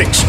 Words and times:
contexto. 0.00 0.26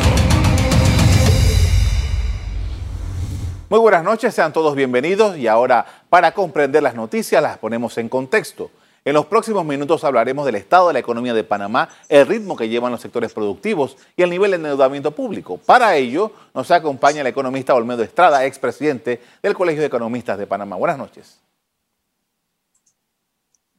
Muy 3.69 3.79
buenas 3.79 4.03
noches, 4.03 4.33
sean 4.33 4.51
todos 4.51 4.75
bienvenidos 4.75 5.37
y 5.37 5.47
ahora 5.47 5.85
para 6.09 6.33
comprender 6.33 6.83
las 6.83 6.93
noticias 6.93 7.41
las 7.41 7.57
ponemos 7.57 7.97
en 7.97 8.09
contexto. 8.09 8.69
En 9.05 9.13
los 9.13 9.27
próximos 9.27 9.65
minutos 9.65 10.03
hablaremos 10.03 10.45
del 10.45 10.55
estado 10.55 10.87
de 10.87 10.93
la 10.93 10.99
economía 10.99 11.33
de 11.33 11.45
Panamá, 11.45 11.87
el 12.09 12.27
ritmo 12.27 12.57
que 12.57 12.67
llevan 12.67 12.91
los 12.91 13.01
sectores 13.01 13.33
productivos 13.33 13.95
y 14.17 14.23
el 14.23 14.29
nivel 14.29 14.51
de 14.51 14.57
endeudamiento 14.57 15.11
público. 15.11 15.57
Para 15.57 15.95
ello 15.95 16.33
nos 16.53 16.69
acompaña 16.69 17.21
el 17.21 17.27
economista 17.27 17.73
Olmedo 17.73 18.03
Estrada, 18.03 18.45
expresidente 18.45 19.21
del 19.41 19.53
Colegio 19.53 19.81
de 19.81 19.87
Economistas 19.87 20.37
de 20.37 20.47
Panamá. 20.47 20.75
Buenas 20.75 20.97
noches. 20.97 21.39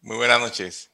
Muy 0.00 0.16
buenas 0.16 0.40
noches. 0.40 0.90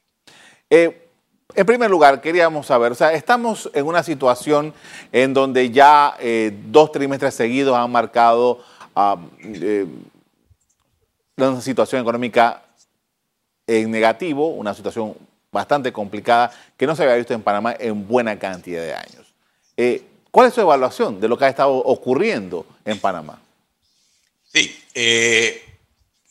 Eh, 0.68 1.07
en 1.54 1.66
primer 1.66 1.90
lugar, 1.90 2.20
queríamos 2.20 2.66
saber, 2.66 2.92
o 2.92 2.94
sea, 2.94 3.12
estamos 3.12 3.70
en 3.72 3.86
una 3.86 4.02
situación 4.02 4.74
en 5.12 5.32
donde 5.32 5.70
ya 5.70 6.14
eh, 6.20 6.52
dos 6.66 6.92
trimestres 6.92 7.34
seguidos 7.34 7.74
han 7.74 7.90
marcado 7.90 8.62
eh, 9.40 9.86
una 11.36 11.60
situación 11.60 12.02
económica 12.02 12.62
en 13.66 13.90
negativo, 13.90 14.48
una 14.48 14.74
situación 14.74 15.14
bastante 15.50 15.92
complicada 15.92 16.52
que 16.76 16.86
no 16.86 16.94
se 16.94 17.04
había 17.04 17.16
visto 17.16 17.32
en 17.32 17.42
Panamá 17.42 17.74
en 17.78 18.06
buena 18.06 18.38
cantidad 18.38 18.82
de 18.82 18.94
años. 18.94 19.34
Eh, 19.76 20.02
¿Cuál 20.30 20.48
es 20.48 20.54
su 20.54 20.60
evaluación 20.60 21.18
de 21.18 21.28
lo 21.28 21.38
que 21.38 21.46
ha 21.46 21.48
estado 21.48 21.72
ocurriendo 21.72 22.66
en 22.84 23.00
Panamá? 23.00 23.40
Sí, 24.44 24.78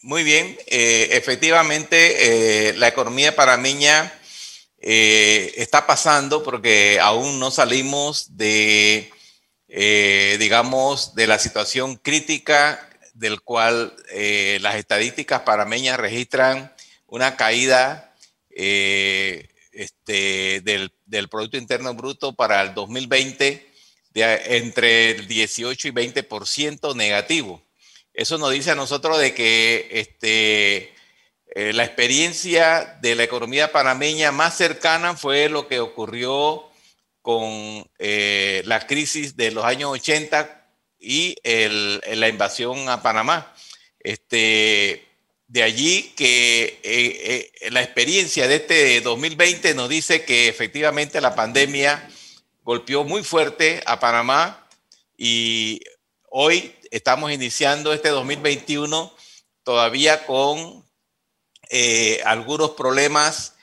muy 0.03 0.23
bien. 0.23 0.55
Efectivamente, 0.67 2.73
la 2.77 2.87
economía 2.87 3.35
panameña 3.35 4.13
está 4.79 5.87
pasando 5.87 6.43
porque 6.43 6.99
aún 7.01 7.39
no 7.39 7.51
salimos 7.51 8.37
de, 8.37 9.11
digamos, 9.67 11.15
de 11.15 11.27
la 11.27 11.39
situación 11.39 11.95
crítica 11.95 12.89
del 13.13 13.41
cual 13.41 13.95
las 14.59 14.75
estadísticas 14.75 15.41
panameñas 15.41 15.99
registran 15.99 16.71
una 17.07 17.35
caída 17.37 18.07
eh, 18.49 19.49
este, 19.71 20.61
del, 20.61 21.29
Producto 21.29 21.57
Interno 21.57 21.93
Bruto 21.93 22.33
para 22.35 22.61
el 22.63 22.73
2020 22.73 23.71
de 24.11 24.57
entre 24.57 25.11
el 25.11 25.27
18 25.27 25.87
y 25.87 25.91
20% 25.91 26.95
negativo. 26.95 27.61
Eso 28.13 28.39
nos 28.39 28.51
dice 28.51 28.71
a 28.71 28.75
nosotros 28.75 29.19
de 29.19 29.35
que 29.35 29.87
este, 29.91 30.91
eh, 31.55 31.73
la 31.73 31.85
experiencia 31.85 32.97
de 33.01 33.15
la 33.15 33.23
economía 33.23 33.71
panameña 33.71 34.31
más 34.31 34.57
cercana 34.57 35.15
fue 35.15 35.49
lo 35.49 35.67
que 35.67 35.79
ocurrió 35.79 36.63
con 37.21 37.89
eh, 37.99 38.61
la 38.65 38.85
crisis 38.85 39.35
de 39.35 39.51
los 39.51 39.65
años 39.65 39.91
80 39.91 40.65
y 40.99 41.35
la 41.43 42.27
invasión 42.27 42.89
a 42.89 43.01
Panamá. 43.01 43.53
Este, 43.99 45.05
de 45.47 45.63
allí 45.63 46.13
que 46.15 46.79
eh, 46.83 47.69
la 47.71 47.81
experiencia 47.81 48.47
de 48.47 48.55
este 48.55 49.01
2020 49.01 49.73
nos 49.75 49.89
dice 49.89 50.23
que 50.25 50.49
efectivamente 50.49 51.21
la 51.21 51.35
pandemia 51.35 52.09
golpeó 52.63 53.03
muy 53.03 53.23
fuerte 53.23 53.81
a 53.85 53.99
Panamá 53.99 54.67
y 55.17 55.81
hoy 56.29 56.75
estamos 56.91 57.31
iniciando 57.31 57.93
este 57.93 58.09
2021 58.09 59.13
todavía 59.63 60.25
con 60.25 60.86
eh, 61.69 62.21
algunos 62.25 62.71
problemas, 62.71 63.53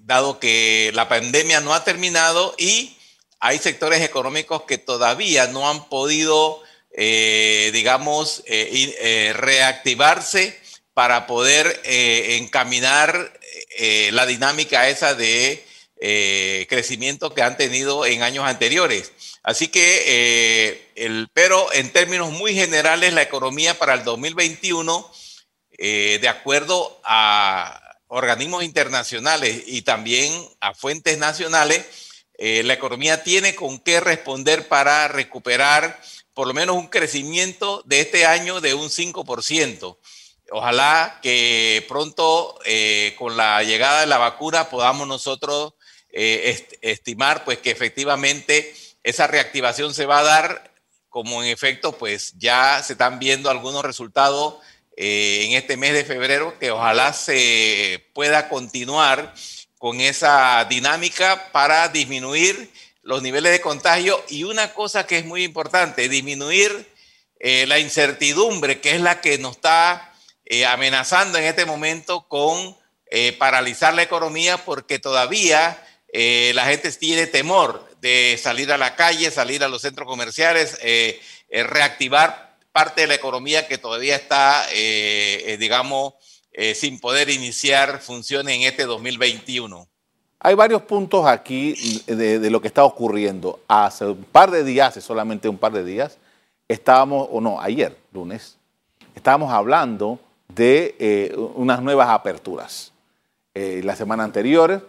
dado 0.00 0.40
que 0.40 0.90
la 0.94 1.08
pandemia 1.08 1.60
no 1.60 1.72
ha 1.74 1.84
terminado 1.84 2.54
y 2.58 2.96
hay 3.38 3.58
sectores 3.58 4.02
económicos 4.02 4.62
que 4.62 4.78
todavía 4.78 5.46
no 5.46 5.70
han 5.70 5.88
podido 5.88 6.62
eh, 7.00 7.70
digamos, 7.72 8.42
eh, 8.46 8.96
eh, 9.00 9.32
reactivarse 9.32 10.58
para 10.94 11.28
poder 11.28 11.80
encaminar 11.84 13.32
la 14.10 14.26
dinámica 14.26 14.88
esa 14.88 15.14
de 15.14 15.64
crecimiento 16.68 17.32
que 17.32 17.42
han 17.42 17.56
tenido 17.56 18.04
en 18.04 18.24
años 18.24 18.44
anteriores. 18.44 19.12
Así 19.44 19.68
que, 19.68 20.90
el, 20.96 21.28
pero 21.32 21.72
en 21.72 21.92
términos 21.92 22.32
muy 22.32 22.52
generales, 22.54 23.12
la 23.12 23.22
economía 23.22 23.78
para 23.78 23.94
el 23.94 24.02
2021, 24.02 25.08
de 25.78 26.28
acuerdo 26.28 27.00
a 27.04 27.80
organismos 28.08 28.64
internacionales 28.64 29.62
y 29.66 29.82
también 29.82 30.32
a 30.60 30.74
fuentes 30.74 31.18
nacionales, 31.18 31.86
la 32.36 32.74
economía 32.74 33.22
tiene 33.22 33.54
con 33.54 33.78
qué 33.78 34.00
responder 34.00 34.66
para 34.66 35.08
recuperar 35.08 36.00
por 36.38 36.46
lo 36.46 36.54
menos 36.54 36.76
un 36.76 36.86
crecimiento 36.86 37.82
de 37.84 38.00
este 38.00 38.24
año 38.24 38.60
de 38.60 38.72
un 38.72 38.90
5%. 38.90 39.98
Ojalá 40.52 41.18
que 41.20 41.84
pronto 41.88 42.58
eh, 42.64 43.16
con 43.18 43.36
la 43.36 43.60
llegada 43.64 44.00
de 44.00 44.06
la 44.06 44.18
vacuna 44.18 44.70
podamos 44.70 45.08
nosotros 45.08 45.74
eh, 46.10 46.64
estimar 46.80 47.44
pues 47.44 47.58
que 47.58 47.72
efectivamente 47.72 48.72
esa 49.02 49.26
reactivación 49.26 49.92
se 49.92 50.06
va 50.06 50.20
a 50.20 50.22
dar 50.22 50.72
como 51.08 51.42
en 51.42 51.48
efecto 51.50 51.98
pues 51.98 52.34
ya 52.38 52.84
se 52.84 52.92
están 52.92 53.18
viendo 53.18 53.50
algunos 53.50 53.84
resultados 53.84 54.58
eh, 55.00 55.44
en 55.44 55.52
este 55.52 55.76
mes 55.76 55.92
de 55.92 56.04
febrero 56.04 56.58
que 56.58 56.72
ojalá 56.72 57.12
se 57.12 58.04
pueda 58.14 58.48
continuar 58.48 59.32
con 59.78 60.00
esa 60.00 60.66
dinámica 60.68 61.52
para 61.52 61.86
disminuir 61.86 62.68
los 63.02 63.22
niveles 63.22 63.52
de 63.52 63.60
contagio. 63.60 64.20
Y 64.28 64.42
una 64.42 64.74
cosa 64.74 65.06
que 65.06 65.18
es 65.18 65.24
muy 65.24 65.44
importante, 65.44 66.08
disminuir 66.08 66.92
eh, 67.38 67.64
la 67.68 67.78
incertidumbre, 67.78 68.80
que 68.80 68.96
es 68.96 69.00
la 69.00 69.20
que 69.20 69.38
nos 69.38 69.52
está 69.52 70.12
eh, 70.44 70.66
amenazando 70.66 71.38
en 71.38 71.44
este 71.44 71.64
momento 71.64 72.26
con 72.26 72.76
paralizar 73.38 73.94
la 73.94 74.02
economía 74.02 74.58
porque 74.58 74.98
todavía 74.98 75.82
la 76.12 76.66
gente 76.66 76.92
tiene 76.92 77.26
temor 77.26 77.88
de 78.02 78.38
salir 78.42 78.70
a 78.70 78.76
la 78.76 78.96
calle, 78.96 79.30
salir 79.30 79.64
a 79.64 79.68
los 79.68 79.80
centros 79.80 80.06
comerciales, 80.06 80.78
reactivar 81.48 82.47
parte 82.78 83.00
de 83.00 83.06
la 83.08 83.14
economía 83.14 83.66
que 83.66 83.76
todavía 83.76 84.14
está, 84.14 84.64
digamos, 85.58 86.14
sin 86.76 87.00
poder 87.00 87.28
iniciar 87.28 88.00
funciones 88.00 88.54
en 88.54 88.62
este 88.62 88.84
2021. 88.84 89.88
Hay 90.38 90.54
varios 90.54 90.82
puntos 90.82 91.26
aquí 91.26 91.74
de, 92.06 92.50
lo 92.50 92.60
que 92.60 92.68
está 92.68 92.84
ocurriendo. 92.84 93.58
Hace 93.66 94.04
un 94.04 94.22
par 94.22 94.52
de 94.52 94.62
días, 94.62 94.90
hace 94.90 95.00
solamente 95.00 95.48
un 95.48 95.58
par 95.58 95.72
de 95.72 95.82
días, 95.82 96.18
estábamos, 96.68 97.26
o 97.32 97.40
no, 97.40 97.60
ayer, 97.60 97.98
lunes, 98.12 98.56
estábamos 99.16 99.52
hablando 99.52 100.20
de 100.46 100.94
eh, 101.00 101.34
unas 101.56 101.82
nuevas 101.82 102.08
aperturas. 102.08 102.92
Eh, 103.52 103.80
la 103.82 103.96
semana 103.96 104.22
anterior, 104.22 104.88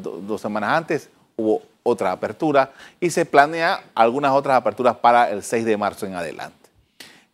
dos 0.00 0.40
semanas 0.40 0.70
antes, 0.70 1.10
hubo 1.36 1.60
otra 1.82 2.12
apertura 2.12 2.72
y 2.98 3.10
se 3.10 3.26
planea 3.26 3.84
algunas 3.94 4.32
otras 4.32 4.56
aperturas 4.56 4.96
para 4.96 5.30
el 5.30 5.42
6 5.42 5.66
de 5.66 5.76
marzo 5.76 6.06
en 6.06 6.14
adelante. 6.14 6.65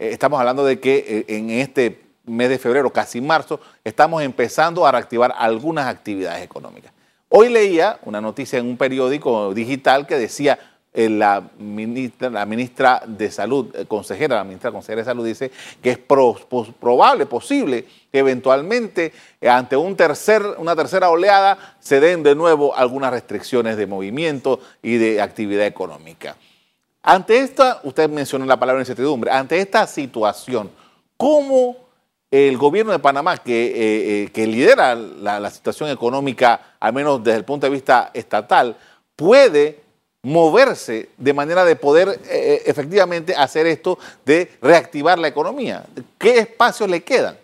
Eh, 0.02 0.10
estamos 0.10 0.40
hablando 0.40 0.64
de 0.64 0.80
que 0.80 1.24
en 1.28 1.50
este 1.50 2.02
mes 2.24 2.48
de 2.48 2.58
febrero, 2.58 2.90
casi 2.90 3.20
marzo, 3.20 3.60
estamos 3.84 4.20
empezando 4.20 4.84
a 4.84 4.90
reactivar 4.90 5.32
algunas 5.38 5.86
actividades 5.86 6.42
económicas. 6.42 6.92
Hoy 7.28 7.50
leía 7.50 8.00
una 8.02 8.20
noticia 8.20 8.58
en 8.58 8.66
un 8.66 8.76
periódico 8.76 9.54
digital 9.54 10.08
que 10.08 10.18
decía 10.18 10.58
eh, 10.92 11.08
la, 11.08 11.50
ministra, 11.56 13.02
de 13.06 13.30
Salud, 13.30 13.74
eh, 13.76 13.86
consejera, 13.86 14.38
la 14.38 14.44
ministra 14.44 14.72
consejera 14.72 15.02
de 15.02 15.04
Salud 15.04 15.24
dice 15.24 15.52
que 15.80 15.92
es 15.92 15.98
probable, 15.98 17.24
posible 17.26 17.86
que 18.10 18.19
eventualmente 18.19 19.12
eh, 19.40 19.48
ante 19.48 19.76
un 19.76 19.94
tercer, 19.94 20.42
una 20.58 20.74
tercera 20.74 21.10
oleada 21.10 21.76
se 21.78 22.00
den 22.00 22.24
de 22.24 22.34
nuevo 22.34 22.74
algunas 22.74 23.12
restricciones 23.12 23.76
de 23.76 23.86
movimiento 23.86 24.58
y 24.82 24.96
de 24.96 25.22
actividad 25.22 25.64
económica. 25.64 26.34
Ante 27.02 27.38
esta, 27.38 27.81
usted 27.82 28.08
mencionó 28.08 28.46
la 28.46 28.58
palabra 28.58 28.81
incertidumbre, 28.81 29.31
ante 29.31 29.58
esta 29.58 29.87
situación, 29.87 30.70
¿cómo 31.16 31.82
el 32.32 32.56
gobierno 32.56 32.93
de 32.93 32.99
Panamá, 32.99 33.37
que, 33.37 33.66
eh, 33.66 34.31
eh, 34.34 34.46
lidera 34.46 34.94
la, 34.94 35.50
situación 35.50 35.90
económica, 35.90 36.76
al 36.81 36.94
menos 36.94 37.22
desde 37.22 37.38
el 37.38 37.44
punto 37.44 37.66
de 37.66 37.72
vista 37.72 38.10
estatal, 38.14 38.78
puede 39.14 39.81
moverse 40.22 41.10
de 41.19 41.34
manera 41.34 41.62
de 41.64 41.76
poder 41.76 42.19
eh, 42.31 42.62
efectivamente 42.64 43.34
hacer 43.34 43.66
esto 43.66 43.99
de 44.25 44.50
reactivar 44.62 45.19
la 45.19 45.28
economía. 45.28 45.84
¿Qué 46.19 46.38
espacios 46.38 46.88
le 46.88 47.02
quedan? 47.02 47.38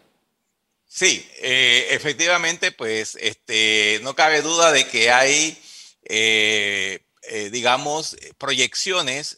Sí, 0.87 1.29
efectivamente, 1.43 2.73
pues 2.73 3.19
este, 3.21 4.01
no 4.03 4.15
cabe 4.15 4.41
duda 4.41 4.73
de 4.73 4.87
que 4.87 5.11
hay, 5.11 5.59
digamos, 7.51 8.17
proyecciones 8.39 9.38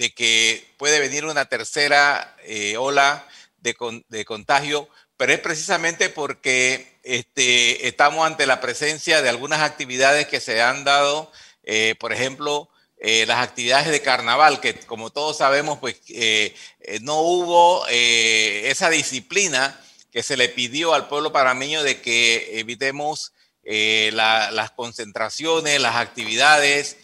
de 0.00 0.14
que 0.14 0.66
puede 0.78 0.98
venir 0.98 1.26
una 1.26 1.44
tercera 1.44 2.34
ola 2.78 3.28
de, 3.58 4.24
contagio, 4.24 4.88
pero 5.18 5.34
es 5.34 5.40
precisamente 5.40 6.08
porque 6.08 6.98
este, 7.02 7.86
estamos 7.86 8.26
ante 8.26 8.46
la 8.46 8.62
presencia 8.62 9.20
de 9.20 9.28
algunas 9.28 9.60
actividades 9.60 10.26
que 10.26 10.40
se 10.40 10.62
han 10.62 10.84
dado, 10.84 11.30
eh, 11.64 11.96
por 12.00 12.14
ejemplo, 12.14 12.70
las 12.98 13.46
actividades 13.46 13.90
de 13.90 14.00
carnaval, 14.00 14.60
que 14.60 14.74
como 14.80 15.10
todos 15.10 15.36
sabemos, 15.36 15.78
pues 15.78 16.00
no 17.02 17.20
hubo 17.20 17.86
esa 17.88 18.88
disciplina 18.88 19.78
que 20.12 20.22
se 20.22 20.38
le 20.38 20.48
pidió 20.48 20.94
al 20.94 21.08
pueblo 21.08 21.30
parameño 21.30 21.82
de 21.82 22.00
que 22.00 22.58
evitemos 22.58 23.32
las 23.64 24.70
concentraciones, 24.70 25.80
las 25.80 25.96
actividades, 25.96 26.96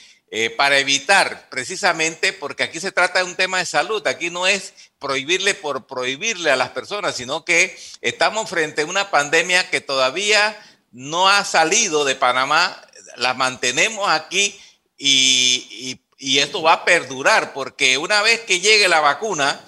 para 0.57 0.79
evitar 0.79 1.49
precisamente, 1.49 2.33
porque 2.33 2.65
aquí 2.65 2.79
se 2.79 2.93
trata 2.93 3.21
de 3.21 3.25
un 3.25 3.37
tema 3.37 3.59
de 3.59 3.67
salud, 3.67 4.07
aquí 4.07 4.29
no 4.29 4.47
es 4.47 4.75
prohibirle 4.99 5.55
por 5.55 5.87
prohibirle 5.87 6.51
a 6.51 6.57
las 6.57 6.71
personas, 6.71 7.17
sino 7.17 7.45
que 7.45 7.79
estamos 8.01 8.51
frente 8.51 8.83
a 8.83 8.87
una 8.87 9.11
pandemia 9.11 9.71
que 9.71 9.81
todavía 9.81 10.57
no 10.93 11.29
ha 11.29 11.45
salido 11.45 12.05
de 12.05 12.17
Panamá, 12.17 12.81
la 13.17 13.35
mantenemos 13.35 14.09
aquí 14.09 14.59
y, 14.99 16.01
esto 16.19 16.63
va 16.63 16.73
a 16.73 16.85
perdurar, 16.85 17.53
porque 17.53 17.99
una 17.99 18.23
vez 18.23 18.41
que 18.41 18.61
llegue 18.61 18.89
la 18.89 19.01
vacuna, 19.01 19.61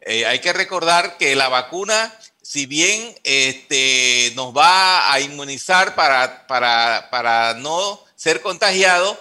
eh, 0.00 0.26
hay 0.26 0.40
que 0.40 0.52
recordar 0.52 1.18
que 1.18 1.36
la 1.36 1.48
vacuna, 1.48 2.14
si 2.42 2.66
bien 2.66 3.14
este, 3.24 4.32
nos 4.34 4.56
va 4.56 5.12
a 5.12 5.20
inmunizar 5.20 5.94
para, 5.94 6.46
para, 6.46 7.08
para 7.10 7.54
no 7.54 8.02
ser 8.16 8.40
contagiado, 8.40 9.18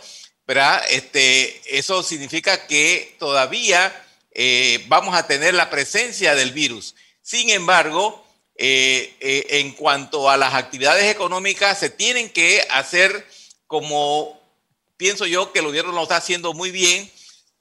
Este, 0.90 1.62
eso 1.78 2.02
significa 2.02 2.66
que 2.66 3.16
todavía 3.20 3.94
eh, 4.32 4.84
vamos 4.88 5.16
a 5.16 5.28
tener 5.28 5.54
la 5.54 5.70
presencia 5.70 6.34
del 6.34 6.54
virus. 6.54 6.96
Sin 7.22 7.52
embargo, 7.52 8.26
eh, 8.56 9.14
eh, 9.20 9.46
en 9.60 9.74
cuanto 9.74 10.28
a 10.28 10.38
las 10.38 10.56
actividades 10.56 11.06
económicas, 11.06 11.80
se 11.80 11.92
tienen 11.92 12.30
que 12.30 12.66
hacer 12.72 13.28
como 13.68 14.42
pienso 14.98 15.28
yo 15.28 15.52
que 15.54 15.60
el 15.60 15.66
gobierno 15.66 15.92
lo 15.92 16.02
está 16.02 16.16
haciendo 16.18 16.54
muy 16.54 16.72
bien 16.72 17.12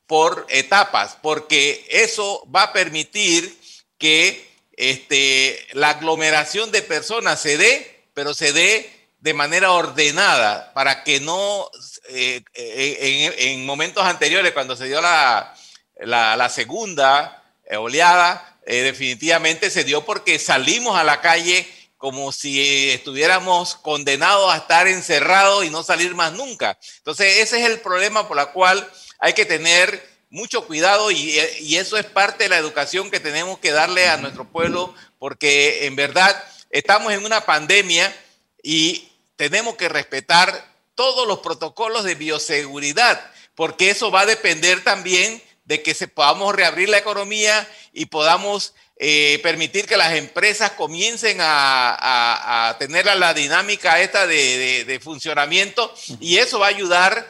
por 0.07 0.47
etapas, 0.49 1.19
porque 1.21 1.87
eso 1.91 2.43
va 2.55 2.63
a 2.63 2.73
permitir 2.73 3.55
que 3.99 4.49
este, 4.79 5.67
la 5.73 5.91
aglomeración 5.91 6.71
de 6.71 6.81
personas 6.81 7.43
se 7.43 7.59
dé, 7.59 8.05
pero 8.15 8.33
se 8.33 8.55
dé 8.55 8.98
de 9.21 9.35
manera 9.35 9.73
ordenada, 9.73 10.73
para 10.75 11.03
que 11.05 11.21
no 11.21 11.71
en 12.09 13.67
momentos 13.67 14.05
anteriores, 14.05 14.53
cuando 14.53 14.77
se 14.77 14.87
dio 14.87 15.01
la, 15.01 15.55
la, 15.99 16.49
segunda 16.49 17.43
eh, 17.67 17.77
oleada 17.77 18.59
eh, 18.67 18.83
definitivamente 18.83 19.71
se 19.71 19.85
dio 19.85 20.05
porque 20.05 20.39
salimos 20.39 20.97
a 20.99 21.05
la 21.05 21.21
calle 21.21 21.67
como 21.97 22.31
si 22.33 22.91
estuviéramos 22.91 23.75
condenados 23.77 24.53
a 24.53 24.59
estar 24.59 24.87
encerrados 24.87 25.65
y 25.65 25.71
no 25.71 25.83
salir 25.83 26.15
más 26.15 26.33
nunca. 26.33 26.79
Entonces, 26.99 27.39
ese 27.39 27.61
es 27.61 27.71
el 27.71 27.81
problema 27.81 28.29
por 28.29 28.39
el 28.39 28.49
cual 28.49 28.89
hay 29.19 29.33
que 29.33 29.45
tener 29.45 30.07
mucho 30.31 30.65
cuidado 30.67 31.11
y, 31.11 31.41
y, 31.61 31.77
eso 31.77 31.97
es 31.97 32.05
parte 32.05 32.45
de 32.45 32.51
la 32.51 32.59
educación 32.59 33.11
que 33.11 33.19
tenemos 33.19 33.59
que 33.59 33.73
darle 33.73 34.07
a 34.09 34.19
nuestro 34.19 34.45
pueblo 34.45 34.95
porque 35.19 35.87
en 35.87 35.97
verdad 35.97 36.37
estamos 36.71 37.13
en 37.15 37.25
una 37.25 37.41
pandemia 37.41 38.15
y 38.63 39.08
tenemos 39.39 39.77
que 39.77 39.89
respetar 39.89 40.67
todos 40.97 41.27
los 41.27 41.39
protocolos 41.39 42.03
de 42.03 42.17
bioseguridad 42.17 43.19
porque 43.55 43.91
eso 43.91 44.11
va 44.11 44.23
a 44.23 44.27
depender 44.27 44.83
también 44.85 45.43
de 45.65 45.83
que 45.83 45.95
se 45.95 46.09
podamos 46.09 46.55
reabrir 46.55 46.89
la 46.89 46.99
economía 46.99 47.69
y 47.93 48.07
podamos 48.07 48.75
eh, 48.97 49.39
permitir 49.43 49.87
que 49.87 49.97
las 49.97 50.15
empresas 50.15 50.73
comiencen 50.73 51.39
a, 51.41 52.77
tener 52.81 53.07
la, 53.07 53.33
dinámica 53.33 54.01
esta 54.01 54.27
de, 54.27 55.01
funcionamiento 55.03 55.95
y 56.21 56.39
eso 56.39 56.59
va 56.59 56.67
a 56.67 56.71
ayudar 56.71 57.29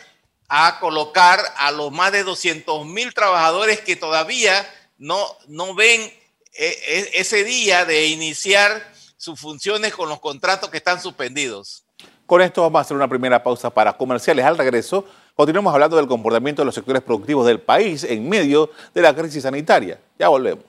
a 0.49 0.79
colocar 0.81 1.43
a 1.57 1.71
los 1.73 1.93
más 1.93 2.11
de 2.13 2.25
200 2.25 2.87
mil 2.87 3.13
trabajadores 3.13 3.81
que 3.81 3.97
todavía 3.97 4.67
no, 4.97 5.37
no 5.47 5.75
ven 5.75 6.01
eh, 6.01 6.15
eh, 6.55 7.11
ese 7.15 7.45
día 7.45 7.85
de 7.85 8.07
iniciar 8.07 8.95
sus 9.19 9.39
funciones 9.39 9.95
con 9.95 10.09
los 10.09 10.21
contratos 10.21 10.71
que 10.71 10.79
están 10.79 11.03
suspendidos. 11.03 11.85
Con 12.29 12.43
esto 12.43 12.61
vamos 12.61 12.79
a 12.79 12.83
hacer 12.83 12.95
una 12.95 13.09
primera 13.09 13.43
pausa 13.43 13.71
para 13.71 13.95
comerciales. 13.95 14.45
Al 14.45 14.59
regreso 14.59 15.07
Continuamos 15.39 15.73
hablando 15.73 15.97
del 15.97 16.09
comportamiento 16.09 16.63
de 16.63 16.67
los 16.67 16.75
sectores 16.75 17.01
productivos 17.01 17.47
del 17.47 17.61
país 17.61 18.03
en 18.03 18.29
medio 18.29 18.71
de 18.93 19.03
la 19.03 19.15
crisis 19.15 19.45
sanitaria. 19.45 20.01
Ya 20.19 20.29
volvemos. 20.29 20.65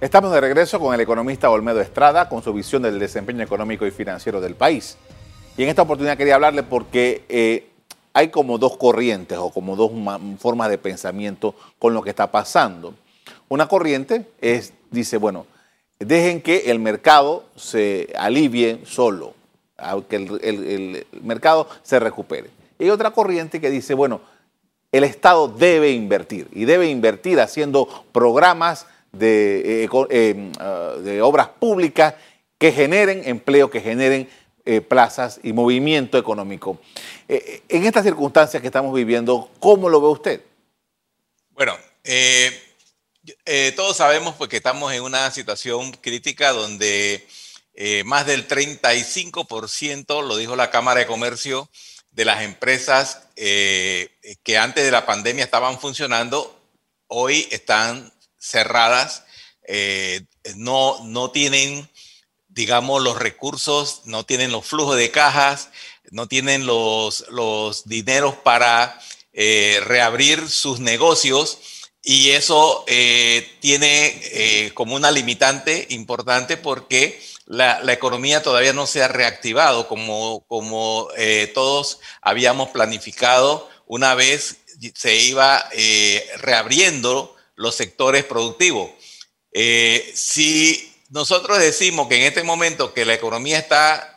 Estamos 0.00 0.32
de 0.32 0.40
regreso 0.40 0.80
con 0.80 0.94
el 0.94 1.00
economista 1.02 1.50
Olmedo 1.50 1.82
Estrada 1.82 2.30
con 2.30 2.42
su 2.42 2.54
visión 2.54 2.80
del 2.80 2.98
desempeño 2.98 3.44
económico 3.44 3.86
y 3.86 3.90
financiero 3.90 4.40
del 4.40 4.54
país. 4.54 4.96
Y 5.58 5.64
en 5.64 5.68
esta 5.68 5.82
oportunidad 5.82 6.16
quería 6.16 6.36
hablarle 6.36 6.62
porque 6.62 7.26
eh, 7.28 7.68
hay 8.14 8.30
como 8.30 8.56
dos 8.56 8.78
corrientes 8.78 9.36
o 9.36 9.50
como 9.50 9.76
dos 9.76 9.92
formas 10.38 10.70
de 10.70 10.78
pensamiento 10.78 11.54
con 11.78 11.92
lo 11.92 12.00
que 12.00 12.08
está 12.08 12.32
pasando. 12.32 12.94
Una 13.52 13.68
corriente 13.68 14.24
es, 14.40 14.72
dice, 14.90 15.18
bueno, 15.18 15.44
dejen 15.98 16.40
que 16.40 16.70
el 16.70 16.78
mercado 16.78 17.44
se 17.54 18.10
alivie 18.16 18.78
solo, 18.86 19.34
que 20.08 20.16
el, 20.16 21.06
mercado 21.22 21.68
se 21.82 21.98
recupere. 21.98 22.48
Y 22.78 22.88
otra 22.88 23.10
corriente 23.10 23.60
que 23.60 23.68
dice, 23.68 23.92
bueno, 23.92 24.22
el 24.90 25.04
Estado 25.04 25.48
debe 25.48 25.90
invertir 25.90 26.48
y 26.52 26.64
debe 26.64 26.88
invertir 26.88 27.40
haciendo 27.40 28.06
programas 28.10 28.86
de, 29.12 29.84
eh, 29.84 29.88
eh, 30.08 30.52
ah, 30.58 30.94
obras 31.20 31.48
públicas 31.48 32.14
que 32.56 32.72
generen 32.72 33.20
empleo, 33.26 33.68
que 33.68 33.82
generen 33.82 34.30
eh, 34.64 34.80
plazas 34.80 35.40
y 35.42 35.52
movimiento 35.52 36.16
económico. 36.16 36.78
en 37.28 37.84
estas 37.84 38.04
circunstancias 38.04 38.62
que 38.62 38.68
estamos 38.68 38.94
viviendo, 38.94 39.50
¿cómo 39.58 39.90
lo 39.90 40.00
ve 40.00 40.08
usted? 40.08 40.40
Bueno, 41.50 41.74
todos 43.76 43.96
sabemos 43.96 44.34
pues, 44.36 44.50
que 44.50 44.56
estamos 44.56 44.92
en 44.92 45.02
una 45.02 45.30
situación 45.30 45.92
crítica 45.92 46.50
donde 46.50 47.26
eh, 47.74 48.02
más 48.04 48.26
del 48.26 48.48
35%, 48.48 50.26
lo 50.26 50.36
dijo 50.36 50.56
la 50.56 50.70
Cámara 50.70 51.00
de 51.00 51.06
Comercio, 51.06 51.70
de 52.10 52.24
las 52.24 52.42
empresas 52.42 53.22
eh, 53.36 54.10
que 54.42 54.58
antes 54.58 54.84
de 54.84 54.90
la 54.90 55.06
pandemia 55.06 55.44
estaban 55.44 55.80
funcionando, 55.80 56.58
hoy 57.06 57.48
están 57.50 58.12
cerradas, 58.38 59.24
no, 60.56 60.98
no 61.04 61.30
tienen, 61.30 61.88
digamos, 62.48 63.00
los 63.02 63.18
recursos, 63.18 64.02
no 64.04 64.26
tienen 64.26 64.50
los 64.50 64.66
flujos 64.66 64.96
de 64.96 65.10
cajas, 65.10 65.70
no 66.10 66.26
tienen 66.26 66.66
los, 66.66 67.24
los 67.30 67.84
dineros 67.88 68.34
para 68.34 69.00
reabrir 69.32 70.50
sus 70.50 70.80
negocios 70.80 71.58
y 72.02 72.30
eso 72.30 72.84
eh, 72.88 73.48
tiene 73.60 74.20
eh, 74.24 74.72
como 74.74 74.96
una 74.96 75.12
limitante 75.12 75.86
importante 75.90 76.56
porque 76.56 77.22
la, 77.46 77.80
economía 77.92 78.42
todavía 78.42 78.72
no 78.72 78.88
se 78.88 79.02
ha 79.02 79.08
reactivado 79.08 79.86
como, 79.86 80.44
como 80.48 81.08
eh, 81.16 81.50
todos 81.54 82.00
habíamos 82.20 82.70
planificado 82.70 83.70
una 83.86 84.14
vez 84.14 84.56
se 84.94 85.14
iba 85.16 85.64
reabriendo 86.38 87.36
los 87.54 87.76
sectores 87.76 88.24
productivos. 88.24 88.90
si 89.52 90.92
nosotros 91.10 91.60
decimos 91.60 92.08
que 92.08 92.16
en 92.16 92.22
este 92.22 92.42
momento 92.42 92.92
que 92.92 93.04
la 93.04 93.14
economía 93.14 93.58
está 93.58 94.16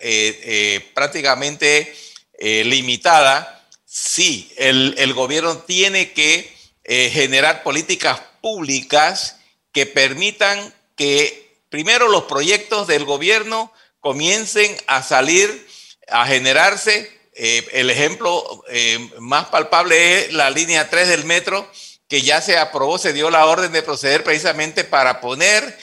prácticamente 0.95 1.93
limitada, 2.39 3.67
sí, 3.85 4.51
el, 4.57 4.95
el 4.97 5.13
gobierno 5.13 5.57
tiene 5.59 6.13
que 6.13 6.54
eh, 6.87 7.09
generar 7.11 7.63
políticas 7.63 8.21
públicas 8.41 9.37
que 9.71 9.87
permitan 9.87 10.71
que 10.95 11.57
primero 11.69 12.07
los 12.09 12.25
proyectos 12.25 12.85
del 12.85 13.05
gobierno 13.05 13.73
comiencen 13.99 14.77
a 14.85 15.01
salir, 15.01 15.67
a 16.07 16.27
generarse. 16.27 17.11
Eh, 17.33 17.67
el 17.71 17.89
ejemplo 17.89 18.63
eh, 18.69 18.99
más 19.17 19.47
palpable 19.47 20.19
es 20.19 20.33
la 20.33 20.51
línea 20.51 20.87
3 20.87 21.07
del 21.07 21.25
metro, 21.25 21.67
que 22.07 22.21
ya 22.21 22.39
se 22.39 22.59
aprobó, 22.59 22.99
se 22.99 23.13
dio 23.13 23.31
la 23.31 23.47
orden 23.47 23.71
de 23.71 23.81
proceder 23.81 24.23
precisamente 24.23 24.83
para 24.83 25.21
poner 25.21 25.75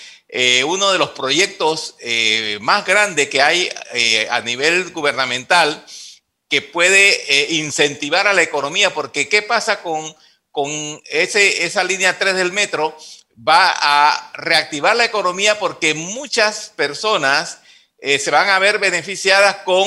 uno 0.64 0.92
de 0.92 0.98
los 0.98 1.10
proyectos 1.10 1.94
más 2.60 2.86
grandes 2.86 3.28
que 3.28 3.42
hay 3.42 3.68
a 4.30 4.40
nivel 4.40 4.90
gubernamental 4.92 5.84
que 6.48 6.62
puede 6.62 7.52
incentivar 7.52 8.26
a 8.26 8.32
la 8.32 8.40
economía, 8.40 8.94
porque 8.94 9.28
¿qué 9.28 9.42
pasa 9.42 9.82
con 9.82 10.16
con 10.52 10.70
esa 11.06 11.82
línea 11.82 12.18
3 12.18 12.36
del 12.36 12.52
metro 12.52 12.96
va 13.36 13.74
a 13.74 14.32
reactivar 14.34 14.94
la 14.94 15.06
economía 15.06 15.58
porque 15.58 15.94
muchas 15.94 16.72
personas 16.76 17.58
eh, 17.98 18.18
se 18.18 18.30
van 18.30 18.48
a 18.48 18.58
ver 18.58 18.78
beneficiadas 18.78 19.56
con 19.64 19.86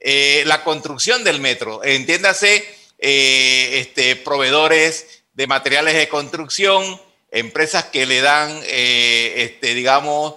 eh, 0.00 0.42
la 0.46 0.62
construcción 0.62 1.24
del 1.24 1.40
metro. 1.40 1.82
Entiéndase, 1.82 2.64
eh, 2.98 3.78
este, 3.80 4.16
proveedores 4.16 5.22
de 5.32 5.46
materiales 5.46 5.94
de 5.94 6.08
construcción, 6.08 7.00
empresas 7.30 7.84
que 7.86 8.06
le 8.06 8.20
dan, 8.20 8.60
este, 8.66 9.74
digamos, 9.74 10.34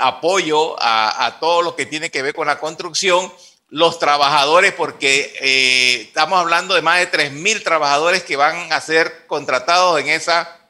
apoyo 0.00 0.76
a, 0.78 1.36
todo 1.40 1.62
lo 1.62 1.76
que 1.76 1.86
tiene 1.86 2.10
que 2.10 2.22
ver 2.22 2.34
con 2.34 2.46
la 2.48 2.58
construcción, 2.58 3.32
los 3.72 3.98
trabajadores, 3.98 4.74
porque 4.74 5.34
eh, 5.40 6.02
estamos 6.02 6.38
hablando 6.38 6.74
de 6.74 6.82
más 6.82 7.00
de 7.00 7.10
3.000 7.10 7.62
trabajadores 7.62 8.22
que 8.22 8.36
van 8.36 8.70
a 8.70 8.78
ser 8.82 9.26
contratados 9.26 9.98
en, 9.98 10.10
esa, 10.10 10.60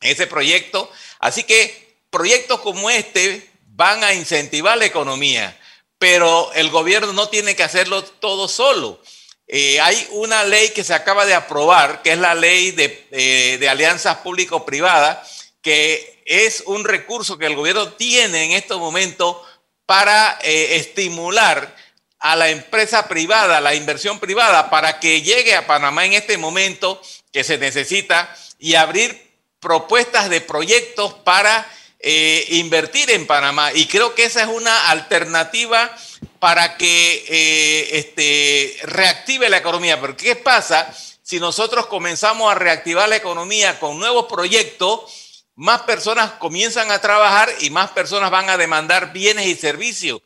ese 0.00 0.26
proyecto. 0.26 0.90
Así 1.18 1.44
que 1.44 1.98
proyectos 2.08 2.60
como 2.60 2.88
este 2.88 3.46
van 3.66 4.02
a 4.02 4.14
incentivar 4.14 4.78
la 4.78 4.86
economía, 4.86 5.60
pero 5.98 6.50
el 6.54 6.70
gobierno 6.70 7.12
no 7.12 7.28
tiene 7.28 7.54
que 7.54 7.64
hacerlo 7.64 8.02
todo 8.02 8.48
solo. 8.48 8.98
Eh, 9.46 9.78
hay 9.80 10.08
una 10.12 10.42
ley 10.44 10.70
que 10.70 10.84
se 10.84 10.94
acaba 10.94 11.26
de 11.26 11.34
aprobar, 11.34 12.00
que 12.00 12.12
es 12.12 12.18
la 12.18 12.34
ley 12.34 12.70
de 12.70 13.68
alianzas 13.68 14.16
público-privadas, 14.18 15.52
que 15.60 16.22
es 16.24 16.62
un 16.64 16.84
recurso 16.84 17.36
que 17.36 17.44
el 17.44 17.56
gobierno 17.56 17.92
tiene 17.92 18.44
en 18.44 18.52
estos 18.52 18.78
momentos 18.78 19.36
para 19.84 20.38
eh, 20.42 20.76
estimular 20.76 21.74
a 22.20 22.36
la 22.36 22.50
empresa 22.50 23.08
privada, 23.08 23.60
la 23.60 23.74
inversión 23.74 24.18
privada, 24.18 24.70
para 24.70 25.00
que 25.00 25.22
llegue 25.22 25.54
a 25.54 25.66
Panamá 25.66 26.04
en 26.04 26.14
este 26.14 26.38
momento 26.38 27.00
que 27.32 27.44
se 27.44 27.58
necesita 27.58 28.34
y 28.58 28.74
abrir 28.74 29.30
propuestas 29.60 30.28
de 30.30 30.40
proyectos 30.40 31.14
para 31.24 31.70
eh, 32.00 32.46
invertir 32.50 33.10
en 33.10 33.26
Panamá. 33.26 33.72
Y 33.72 33.86
creo 33.86 34.14
que 34.14 34.24
esa 34.24 34.42
es 34.42 34.48
una 34.48 34.90
alternativa 34.90 35.94
para 36.38 36.76
que 36.76 37.24
eh, 37.28 37.88
este, 37.98 38.76
reactive 38.82 39.48
la 39.48 39.58
economía. 39.58 40.00
Porque 40.00 40.26
¿qué 40.26 40.36
pasa 40.36 40.92
si 41.22 41.38
nosotros 41.38 41.86
comenzamos 41.86 42.50
a 42.50 42.54
reactivar 42.54 43.08
la 43.08 43.16
economía 43.16 43.78
con 43.78 43.98
nuevos 43.98 44.26
proyectos? 44.26 45.28
más 45.58 45.82
personas 45.82 46.30
comienzan 46.38 46.92
a 46.92 47.00
trabajar 47.00 47.50
y 47.58 47.70
más 47.70 47.90
personas 47.90 48.30
van 48.30 48.48
a 48.48 48.56
demandar 48.56 49.12
bienes 49.12 49.46
y 49.46 49.56
servicios. 49.56 50.22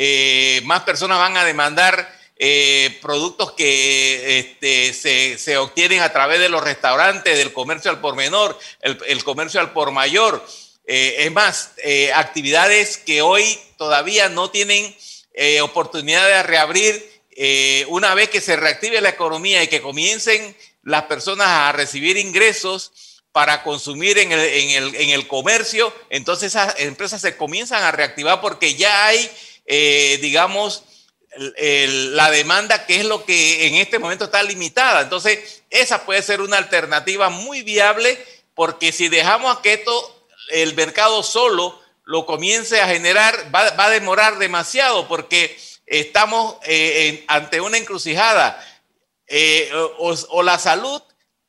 Eh, 0.00 0.60
más 0.62 0.82
personas 0.82 1.18
van 1.18 1.36
a 1.36 1.44
demandar 1.44 2.16
eh, 2.36 2.96
productos 3.02 3.50
que 3.54 4.38
este, 4.38 4.94
se, 5.36 5.56
obtienen 5.56 6.02
a 6.02 6.12
través 6.12 6.38
de 6.38 6.48
los 6.48 6.62
restaurantes, 6.62 7.36
del 7.36 7.52
comercio 7.52 7.90
al 7.90 8.00
por 8.00 8.14
menor, 8.14 8.56
el, 8.80 9.24
comercio 9.24 9.58
al 9.58 9.72
por 9.72 9.90
mayor. 9.90 10.46
Eh, 10.86 11.16
es 11.18 11.32
más, 11.32 11.72
actividades 12.14 12.96
que 12.96 13.22
hoy 13.22 13.58
todavía 13.76 14.28
no 14.28 14.52
tienen 14.52 14.96
oportunidad 15.62 16.28
de 16.28 16.42
reabrir 16.44 17.22
una 17.88 18.14
vez 18.14 18.28
que 18.28 18.40
se 18.40 18.54
reactive 18.54 19.00
la 19.00 19.08
economía 19.08 19.64
y 19.64 19.68
que 19.68 19.82
comiencen 19.82 20.56
las 20.84 21.04
personas 21.04 21.48
a 21.48 21.72
recibir 21.72 22.16
ingresos 22.16 22.92
para 23.32 23.62
consumir 23.62 24.18
en 24.18 24.32
el, 24.32 25.26
comercio, 25.28 25.92
entonces 26.10 26.48
esas 26.48 26.78
empresas 26.80 27.20
se 27.20 27.36
comienzan 27.36 27.82
a 27.84 27.92
reactivar 27.92 28.40
porque 28.40 28.74
ya 28.74 29.06
hay, 29.06 29.30
eh, 29.68 30.18
digamos, 30.22 30.82
la 31.36 32.30
demanda 32.30 32.86
que 32.86 32.96
es 32.96 33.04
lo 33.04 33.24
que 33.24 33.66
en 33.68 33.74
este 33.74 33.98
momento 33.98 34.24
está 34.24 34.42
limitada. 34.42 35.02
Entonces, 35.02 35.62
esa 35.70 36.04
puede 36.04 36.22
ser 36.22 36.40
una 36.40 36.56
alternativa 36.56 37.28
muy 37.28 37.62
viable 37.62 38.18
porque 38.54 38.90
si 38.92 39.08
dejamos 39.08 39.58
que 39.60 39.74
esto, 39.74 40.26
el 40.50 40.74
mercado 40.74 41.22
solo 41.22 41.78
lo 42.04 42.24
comience 42.24 42.80
a 42.80 42.88
generar, 42.88 43.54
va, 43.54 43.72
a 43.76 43.90
demorar 43.90 44.38
demasiado 44.38 45.06
porque 45.06 45.56
estamos 45.86 46.56
eh, 46.64 47.24
ante 47.28 47.60
una 47.60 47.76
encrucijada 47.76 48.58
eh, 49.26 49.70
o, 49.98 50.14
o 50.30 50.42
la 50.42 50.58
salud, 50.58 51.02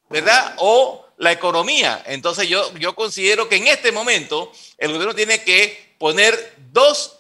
¿verdad? 0.10 0.56
O 0.58 1.08
la 1.18 1.32
economía. 1.32 2.04
Entonces 2.06 2.50
yo, 2.50 2.74
yo 2.78 2.94
considero 2.96 3.48
que 3.48 3.56
en 3.56 3.68
este 3.68 3.94
momento 3.94 4.52
el 4.78 4.92
gobierno 4.92 5.16
tiene 5.16 5.44
que 5.44 5.96
poner 5.98 6.54
dos 6.72 7.19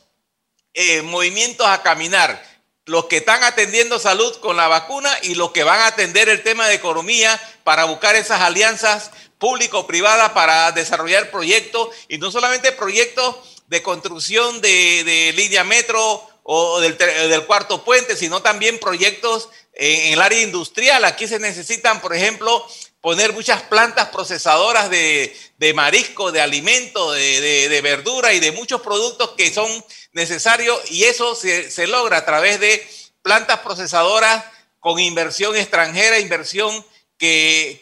eh, 0.74 1.02
movimientos 1.02 1.68
a 1.68 1.82
caminar. 1.82 2.44
Los 2.86 3.06
que 3.06 3.18
están 3.18 3.44
atendiendo 3.44 4.00
salud 4.00 4.36
con 4.38 4.58
la 4.58 4.68
vacuna 4.68 5.12
y 5.22 5.36
los 5.36 5.52
que 5.52 5.64
van 5.64 5.80
a 5.80 5.88
atender 5.88 6.28
el 6.28 6.42
tema 6.42 6.68
de 6.68 6.76
economía 6.76 7.40
para 7.64 7.86
buscar 7.86 8.16
esas 8.16 8.42
alianzas 8.42 9.12
público-privadas 9.38 10.32
para 10.32 10.72
desarrollar 10.72 11.32
proyectos 11.32 11.90
y 12.08 12.18
no 12.18 12.32
solamente 12.32 12.72
proyectos 12.72 13.36
de 13.68 13.82
construcción 13.82 14.60
de, 14.62 15.34
línea 15.36 15.64
metro 15.64 16.28
o 16.44 16.80
del, 16.80 16.98
cuarto 17.46 17.84
puente, 17.84 18.16
sino 18.16 18.42
también 18.42 18.80
proyectos 18.80 19.50
en 19.74 20.14
el 20.14 20.22
área 20.22 20.42
industrial. 20.42 21.06
Aquí 21.06 21.28
se 21.28 21.40
necesitan, 21.40 22.02
por 22.02 22.16
ejemplo, 22.16 22.68
poner 23.02 23.34
muchas 23.34 23.62
plantas 23.64 24.10
procesadoras 24.10 24.90
de, 24.90 25.34
marisco, 25.74 26.32
de 26.32 26.42
alimento, 26.42 27.12
de, 27.12 27.80
verdura 27.82 28.34
y 28.34 28.40
de 28.40 28.52
muchos 28.52 28.82
productos 28.82 29.32
que 29.32 29.52
son 29.52 29.70
necesarios 30.14 30.80
y 30.92 31.04
eso 31.04 31.36
se, 31.36 31.88
logra 31.88 32.18
a 32.18 32.26
través 32.26 32.60
de 32.60 32.86
plantas 33.22 33.60
procesadoras 33.60 34.44
con 34.80 35.00
inversión 35.00 35.56
extranjera, 35.56 36.20
inversión 36.20 36.86
que, 37.18 37.80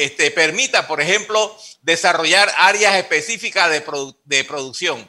este, 0.00 0.30
permita, 0.30 0.86
por 0.86 1.00
ejemplo, 1.00 1.56
desarrollar 1.82 2.50
áreas 2.58 2.94
específicas 2.96 3.70
de, 3.70 3.82
de 4.24 4.44
producción. 4.44 5.06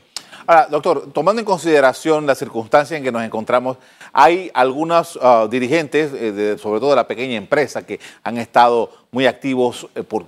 Ahora, 0.49 0.67
doctor, 0.67 1.11
tomando 1.11 1.41
en 1.41 1.45
consideración 1.45 2.25
la 2.25 2.33
circunstancia 2.33 2.95
en 2.95 3.03
que 3.03 3.11
nos 3.11 3.21
encontramos, 3.21 3.77
hay 4.13 4.49
algunos 4.53 5.19
ah, 5.21 5.45
dirigentes, 5.49 6.11
eh, 6.13 6.55
sobre 6.57 6.79
todo 6.79 6.91
de 6.91 6.95
la 6.95 7.07
pequeña 7.07 7.35
empresa, 7.35 7.85
que 7.85 7.99
han 8.23 8.37
estado 8.37 8.96
muy 9.11 9.25
activos 9.25 9.87
eh, 9.95 10.03
por, 10.03 10.27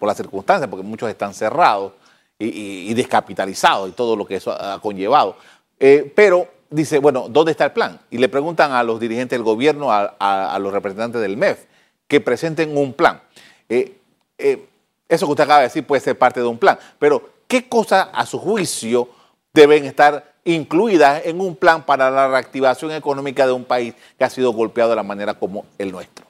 la 0.00 0.14
circunstancia, 0.14 0.68
porque 0.68 0.84
muchos 0.84 1.08
están 1.08 1.34
cerrados 1.34 1.92
y, 2.38 2.92
descapitalizados 2.94 3.88
y 3.88 3.92
todo 3.92 4.16
lo 4.16 4.26
que 4.26 4.36
eso 4.36 4.52
ha 4.52 4.80
conllevado. 4.80 5.36
Eh, 5.80 6.12
pero 6.14 6.48
dice, 6.70 6.98
bueno, 6.98 7.26
¿dónde 7.28 7.52
está 7.52 7.66
el 7.66 7.72
plan? 7.72 8.00
Y 8.10 8.18
le 8.18 8.28
preguntan 8.28 8.72
a 8.72 8.82
los 8.82 9.00
dirigentes 9.00 9.38
del 9.38 9.44
gobierno, 9.44 9.88
a, 9.90 10.58
los 10.60 10.72
representantes 10.72 11.20
del 11.20 11.36
MEF, 11.36 11.64
que 12.06 12.20
presenten 12.20 12.76
un 12.76 12.92
plan. 12.92 13.20
eso 13.68 15.26
que 15.26 15.30
usted 15.30 15.44
acaba 15.44 15.58
de 15.60 15.64
decir 15.64 15.84
puede 15.86 16.00
ser 16.00 16.16
parte 16.16 16.40
de 16.40 16.46
un 16.46 16.58
plan, 16.58 16.78
pero 16.98 17.30
¿qué 17.46 17.68
cosa 17.68 18.02
a 18.12 18.24
su 18.26 18.38
juicio 18.38 19.08
deben 19.52 19.84
estar 19.84 20.34
incluidas 20.44 21.26
en 21.26 21.40
un 21.40 21.56
plan 21.56 21.84
para 21.84 22.10
la 22.10 22.28
reactivación 22.28 22.92
económica 22.92 23.46
de 23.46 23.52
un 23.52 23.64
país 23.64 23.94
que 24.16 24.24
ha 24.24 24.30
sido 24.30 24.52
golpeado 24.52 24.90
de 24.90 24.96
la 24.96 25.02
manera 25.02 25.34
como 25.34 25.66
el 25.78 25.92
nuestro. 25.92 26.27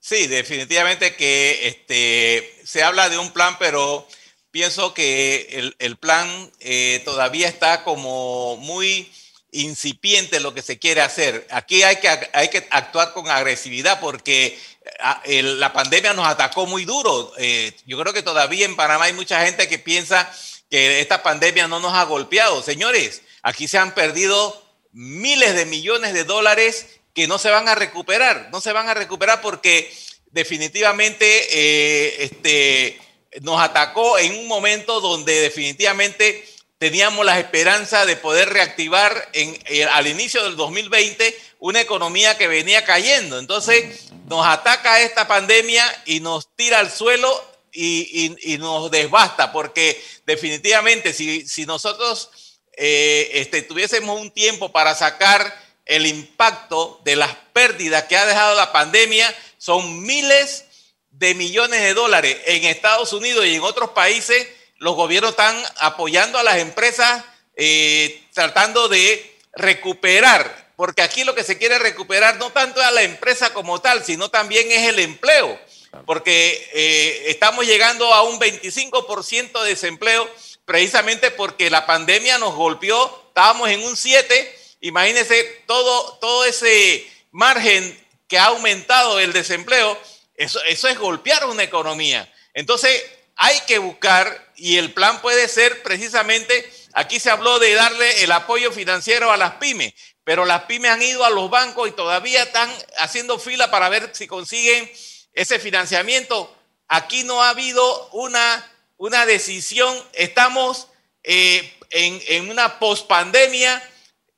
Sí, 0.00 0.26
definitivamente 0.26 1.14
que 1.14 1.68
este, 1.68 2.54
se 2.64 2.82
habla 2.82 3.10
de 3.10 3.18
un 3.18 3.32
plan, 3.32 3.56
pero 3.58 4.08
pienso 4.50 4.94
que 4.94 5.74
el, 5.78 5.96
plan 5.98 6.50
eh, 6.58 7.02
todavía 7.04 7.48
está 7.48 7.84
como 7.84 8.56
muy 8.56 9.12
incipiente 9.52 10.40
lo 10.40 10.54
que 10.54 10.62
se 10.62 10.78
quiere 10.78 11.02
hacer. 11.02 11.46
Aquí 11.50 11.82
hay 11.82 11.96
que, 11.96 12.08
hay 12.32 12.48
que 12.48 12.66
actuar 12.70 13.12
con 13.12 13.28
agresividad 13.28 14.00
porque 14.00 14.58
ah, 15.00 15.22
la 15.26 15.72
pandemia 15.74 16.14
nos 16.14 16.26
atacó 16.26 16.66
muy 16.66 16.86
duro. 16.86 17.34
Eh, 17.36 17.76
yo 17.84 17.98
creo 17.98 18.14
que 18.14 18.22
todavía 18.22 18.64
en 18.64 18.76
Panamá 18.76 19.04
hay 19.04 19.12
mucha 19.12 19.44
gente 19.44 19.68
que 19.68 19.78
piensa 19.78 20.32
que 20.70 21.00
esta 21.00 21.22
pandemia 21.22 21.68
no 21.68 21.78
nos 21.78 21.92
ha 21.92 22.04
golpeado. 22.04 22.62
Señores, 22.62 23.20
aquí 23.42 23.68
se 23.68 23.76
han 23.76 23.94
perdido 23.94 24.64
miles 24.92 25.54
de 25.54 25.66
millones 25.66 26.14
de 26.14 26.24
dólares 26.24 26.99
que 27.20 27.28
no 27.28 27.38
se 27.38 27.50
van 27.50 27.68
a 27.68 27.74
recuperar, 27.74 28.48
no 28.50 28.62
se 28.62 28.72
van 28.72 28.88
a 28.88 28.94
recuperar 28.94 29.42
porque 29.42 29.92
definitivamente 30.30 31.26
eh, 31.50 32.24
este, 32.24 32.98
nos 33.42 33.60
atacó 33.60 34.18
en 34.18 34.38
un 34.38 34.48
momento 34.48 35.02
donde 35.02 35.38
definitivamente 35.42 36.48
teníamos 36.78 37.26
la 37.26 37.38
esperanza 37.38 38.06
de 38.06 38.16
poder 38.16 38.48
reactivar 38.48 39.28
en, 39.34 39.54
eh, 39.66 39.84
al 39.84 40.06
inicio 40.06 40.42
del 40.44 40.56
2020 40.56 41.38
una 41.58 41.82
economía 41.82 42.38
que 42.38 42.48
venía 42.48 42.86
cayendo. 42.86 43.38
Entonces 43.38 44.06
nos 44.26 44.46
ataca 44.46 45.02
esta 45.02 45.28
pandemia 45.28 45.84
y 46.06 46.20
nos 46.20 46.48
tira 46.56 46.78
al 46.78 46.90
suelo 46.90 47.28
y, 47.70 48.56
nos 48.58 48.90
desbasta, 48.90 49.52
porque 49.52 50.02
definitivamente 50.24 51.12
si, 51.12 51.46
si 51.46 51.66
nosotros 51.66 52.30
eh, 52.78 53.30
este, 53.34 53.60
tuviésemos 53.60 54.18
un 54.18 54.30
tiempo 54.30 54.72
para 54.72 54.94
sacar 54.94 55.69
el 55.90 56.06
impacto 56.06 57.00
de 57.04 57.16
las 57.16 57.34
pérdidas 57.52 58.04
que 58.04 58.16
ha 58.16 58.26
dejado 58.26 58.54
la 58.54 58.72
pandemia, 58.72 59.34
son 59.58 60.02
miles 60.02 60.64
de 61.10 61.34
millones 61.34 61.82
de 61.82 61.94
dólares. 61.94 62.38
En 62.46 62.64
Estados 62.64 63.12
Unidos 63.12 63.44
y 63.46 63.56
en 63.56 63.62
otros 63.62 63.90
países, 63.90 64.46
los 64.78 64.94
gobiernos 64.94 65.32
están 65.32 65.56
apoyando 65.78 66.38
a 66.38 66.42
las 66.42 66.56
empresas, 66.56 67.24
eh, 67.56 68.22
tratando 68.32 68.88
de 68.88 69.38
recuperar, 69.52 70.72
porque 70.76 71.02
aquí 71.02 71.24
lo 71.24 71.34
que 71.34 71.44
se 71.44 71.58
quiere 71.58 71.78
recuperar 71.78 72.38
no 72.38 72.50
tanto 72.50 72.80
a 72.80 72.90
la 72.90 73.02
empresa 73.02 73.52
como 73.52 73.80
tal, 73.80 74.04
sino 74.04 74.30
también 74.30 74.70
es 74.72 74.88
el 74.88 74.98
empleo 74.98 75.58
porque 76.06 76.68
eh, 76.72 77.24
estamos 77.26 77.66
llegando 77.66 78.12
a 78.14 78.22
un 78.22 78.38
25% 78.38 79.62
de 79.62 79.70
desempleo 79.70 80.28
precisamente 80.64 81.30
porque 81.30 81.70
la 81.70 81.86
pandemia 81.86 82.38
nos 82.38 82.54
golpeó, 82.54 83.24
estábamos 83.28 83.68
en 83.70 83.82
un 83.82 83.96
7, 83.96 84.58
imagínense 84.80 85.62
todo, 85.66 86.18
todo 86.18 86.44
ese 86.44 87.06
margen 87.30 87.98
que 88.28 88.38
ha 88.38 88.46
aumentado 88.46 89.20
el 89.20 89.32
desempleo, 89.32 89.98
eso, 90.34 90.62
eso 90.64 90.88
es 90.88 90.98
golpear 90.98 91.44
una 91.46 91.62
economía. 91.62 92.32
Entonces 92.54 93.04
hay 93.36 93.58
que 93.66 93.78
buscar, 93.78 94.52
y 94.56 94.76
el 94.76 94.92
plan 94.92 95.20
puede 95.22 95.48
ser 95.48 95.82
precisamente 95.82 96.70
aquí 96.92 97.20
se 97.20 97.30
habló 97.30 97.58
de 97.58 97.74
darle 97.74 98.22
el 98.22 98.32
apoyo 98.32 98.72
financiero 98.72 99.30
a 99.30 99.36
las 99.36 99.52
pymes, 99.52 99.94
pero 100.24 100.44
las 100.44 100.64
pymes 100.64 100.90
han 100.90 101.02
ido 101.02 101.24
a 101.24 101.30
los 101.30 101.50
bancos 101.50 101.88
y 101.88 101.92
todavía 101.92 102.42
están 102.42 102.70
haciendo 102.98 103.38
fila 103.38 103.70
para 103.70 103.88
ver 103.88 104.10
si 104.12 104.26
consiguen 104.26 104.90
ese 105.32 105.58
financiamiento. 105.58 106.54
Aquí 106.88 107.24
no 107.24 107.42
ha 107.42 107.50
habido 107.50 108.08
una, 108.10 108.70
una 108.96 109.26
decisión, 109.26 109.96
estamos 110.12 110.88
eh, 111.22 111.72
en, 111.90 112.20
en, 112.28 112.50
una 112.50 112.78
pospandemia 112.78 113.82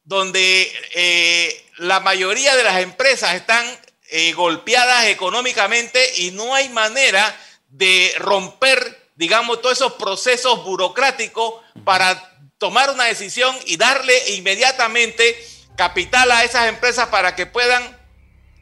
donde 0.04 0.72
eh, 0.94 1.64
la 1.78 2.00
mayoría 2.00 2.56
de 2.56 2.64
las 2.64 2.80
empresas 2.80 3.34
están 3.34 3.64
eh, 4.10 4.32
golpeadas 4.32 5.06
económicamente 5.06 6.00
y 6.16 6.32
no 6.32 6.54
hay 6.54 6.68
manera 6.68 7.34
de 7.68 8.12
romper, 8.18 9.08
digamos, 9.16 9.62
todos 9.62 9.78
esos 9.78 9.94
procesos 9.94 10.64
burocráticos 10.64 11.54
para 11.84 12.30
tomar 12.58 12.90
una 12.90 13.04
decisión 13.04 13.56
y 13.66 13.76
darle 13.76 14.30
inmediatamente 14.34 15.36
capital 15.76 16.30
a 16.30 16.44
esas 16.44 16.68
empresas 16.68 17.08
para 17.08 17.34
que 17.34 17.46
puedan 17.46 17.98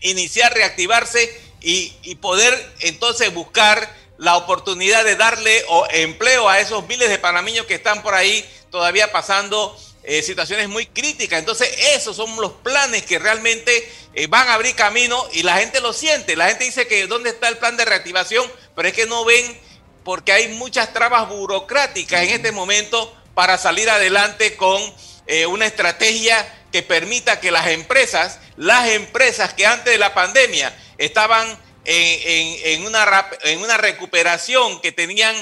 iniciar, 0.01 0.55
reactivarse 0.55 1.39
y, 1.61 1.93
y 2.03 2.15
poder 2.15 2.75
entonces 2.81 3.35
buscar 3.35 3.95
la 4.17 4.37
oportunidad 4.37 5.03
de 5.05 5.17
darle 5.17 5.65
empleo 5.93 6.49
a 6.49 6.61
esos 6.61 6.87
miles 6.87 7.09
de 7.09 7.19
panameños 7.19 7.67
que 7.67 7.75
están 7.75 8.03
por 8.03 8.15
ahí 8.15 8.49
todavía 8.71 9.11
pasando 9.13 9.77
eh, 10.03 10.23
situaciones 10.23 10.69
muy 10.69 10.87
críticas. 10.87 11.39
Entonces, 11.39 11.69
esos 11.95 12.17
son 12.17 12.35
los 12.41 12.53
planes 12.53 13.03
que 13.03 13.19
realmente 13.19 13.93
eh, 14.15 14.27
van 14.29 14.49
a 14.49 14.55
abrir 14.55 14.75
camino 14.75 15.23
y 15.33 15.43
la 15.43 15.59
gente 15.59 15.81
lo 15.81 15.93
siente. 15.93 16.37
La 16.37 16.49
gente 16.49 16.65
dice 16.65 16.87
que 16.87 17.07
dónde 17.07 17.31
está 17.31 17.49
el 17.49 17.59
plan 17.59 17.77
de 17.77 17.85
reactivación, 17.85 18.51
pero 18.75 18.89
es 18.89 18.95
que 18.95 19.05
no 19.05 19.27
ven 19.27 19.61
porque 20.03 20.33
hay 20.33 20.49
muchas 20.49 20.95
trabas 20.95 21.29
burocráticas 21.29 22.23
en 22.23 22.31
este 22.31 22.51
momento 22.51 23.15
para 23.35 23.59
salir 23.59 23.91
adelante 23.91 24.57
con 24.57 24.81
eh, 25.27 25.45
una 25.45 25.67
estrategia 25.67 26.51
que 26.73 26.83
permita 26.83 27.39
que 27.39 27.51
las 27.51 27.67
empresas, 27.67 28.39
las 28.57 28.89
empresas 28.89 29.53
que 29.53 29.67
antes 29.67 29.93
de 29.93 29.99
la 29.99 30.15
pandemia 30.15 30.75
estaban 30.97 31.47
en, 31.85 32.87
una, 32.87 33.29
en 33.43 33.61
una, 33.61 33.77
recuperación, 33.77 34.81
que 34.81 34.93
tenían 34.93 35.35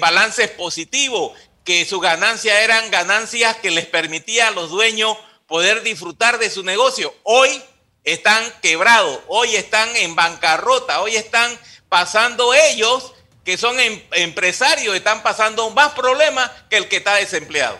balances 0.00 0.48
positivos, 0.50 1.32
que 1.68 1.84
sus 1.84 2.00
ganancias 2.00 2.60
eran 2.60 2.90
ganancias 2.90 3.56
que 3.56 3.70
les 3.70 3.84
permitía 3.84 4.48
a 4.48 4.52
los 4.52 4.70
dueños 4.70 5.18
poder 5.46 5.82
disfrutar 5.82 6.38
de 6.38 6.48
su 6.48 6.64
negocio. 6.64 7.12
Hoy 7.24 7.62
están 8.04 8.42
quebrados, 8.62 9.20
hoy 9.26 9.54
están 9.54 9.94
en 9.96 10.16
bancarrota, 10.16 11.02
hoy 11.02 11.14
están 11.14 11.50
pasando 11.90 12.54
ellos 12.54 13.12
que 13.44 13.58
son 13.58 13.78
em, 13.78 14.00
empresarios 14.12 14.96
están 14.96 15.22
pasando 15.22 15.68
más 15.68 15.92
problemas 15.92 16.50
que 16.70 16.78
el 16.78 16.88
que 16.88 16.96
está 16.96 17.16
desempleado. 17.16 17.76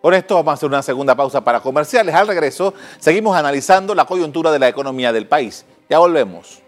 Por 0.00 0.14
esto 0.14 0.36
vamos 0.36 0.52
a 0.52 0.54
hacer 0.54 0.68
una 0.70 0.82
segunda 0.82 1.14
pausa 1.14 1.44
para 1.44 1.60
comerciales. 1.60 2.14
Al 2.14 2.26
regreso 2.26 2.72
seguimos 3.00 3.36
analizando 3.36 3.94
la 3.94 4.06
coyuntura 4.06 4.50
de 4.50 4.60
la 4.60 4.68
economía 4.68 5.12
del 5.12 5.26
país. 5.26 5.66
Ya 5.90 5.98
volvemos. 5.98 6.63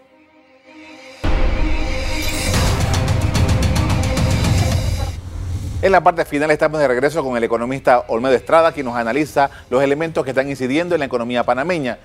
En 5.79 5.91
la 5.91 6.01
parte 6.01 6.25
final 6.25 6.49
estamos 6.49 6.79
de 6.79 6.87
regreso 6.87 7.23
con 7.23 7.37
el 7.37 7.43
economista 7.43 8.05
Olmedo 8.07 8.33
Estrada, 8.33 8.71
quien 8.71 8.87
nos 8.87 8.95
analiza 8.95 9.51
los 9.69 9.83
elementos 9.83 10.23
que 10.23 10.31
están 10.31 10.49
incidiendo 10.49 10.95
en 10.95 10.99
la 10.99 11.05
economía 11.05 11.43
panameña. 11.43 11.99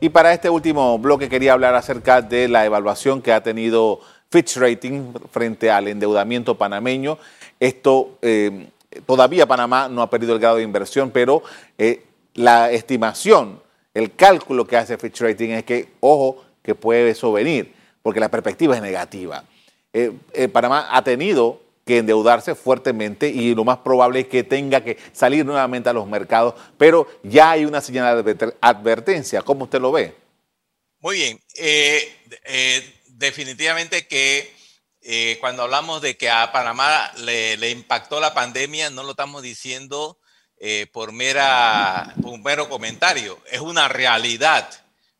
Y 0.00 0.08
para 0.08 0.32
este 0.32 0.48
último 0.48 0.98
bloque 0.98 1.28
quería 1.28 1.52
hablar 1.52 1.74
acerca 1.74 2.22
de 2.22 2.48
la 2.48 2.64
evaluación 2.64 3.20
que 3.20 3.34
ha 3.34 3.42
tenido 3.42 4.00
Fitch 4.30 4.56
Rating 4.56 5.12
frente 5.30 5.70
al 5.70 5.88
endeudamiento 5.88 6.56
panameño. 6.56 7.18
Esto 7.60 8.16
eh, 8.22 8.70
todavía 9.04 9.46
Panamá 9.46 9.90
no 9.90 10.00
ha 10.00 10.08
perdido 10.08 10.32
el 10.32 10.38
grado 10.38 10.56
de 10.56 10.62
inversión, 10.62 11.10
pero 11.10 11.42
eh, 11.76 12.04
la 12.32 12.70
estimación, 12.70 13.60
el 13.92 14.14
cálculo 14.14 14.66
que 14.66 14.78
hace 14.78 14.96
Fitch 14.96 15.20
Rating 15.20 15.50
es 15.50 15.64
que, 15.64 15.90
ojo, 16.00 16.44
que 16.62 16.74
puede 16.74 17.10
eso 17.10 17.30
venir, 17.30 17.74
porque 18.02 18.20
la 18.20 18.30
perspectiva 18.30 18.74
es 18.74 18.80
negativa. 18.80 19.44
Eh, 19.92 20.48
Panamá 20.50 20.88
ha 20.90 21.04
tenido 21.04 21.67
que 21.88 21.98
endeudarse 21.98 22.54
fuertemente 22.54 23.28
y 23.28 23.54
lo 23.54 23.64
más 23.64 23.78
probable 23.78 24.20
es 24.20 24.28
que 24.28 24.44
tenga 24.44 24.84
que 24.84 24.96
salir 25.12 25.44
nuevamente 25.44 25.88
a 25.88 25.92
los 25.92 26.06
mercados, 26.06 26.54
pero 26.76 27.08
ya 27.24 27.50
hay 27.50 27.64
una 27.64 27.80
señal 27.80 28.22
de 28.22 28.54
advertencia. 28.60 29.42
¿Cómo 29.42 29.64
usted 29.64 29.80
lo 29.80 29.90
ve? 29.90 30.14
Muy 31.00 31.16
bien 31.16 31.40
definitivamente 33.18 34.06
que 34.06 34.56
eh, 35.02 35.36
cuando 35.40 35.64
hablamos 35.64 36.00
de 36.00 36.16
que 36.16 36.30
a 36.30 36.50
Panamá 36.52 37.12
le, 37.18 37.70
impactó 37.70 38.20
la 38.20 38.32
pandemia, 38.32 38.90
no 38.90 39.02
lo 39.02 39.10
estamos 39.10 39.42
diciendo 39.42 40.18
eh, 40.58 40.86
por, 40.92 41.12
mera, 41.12 42.14
un 42.22 42.42
mero 42.42 42.68
comentario, 42.68 43.38
es 43.50 43.60
una 43.60 43.88
realidad, 43.88 44.70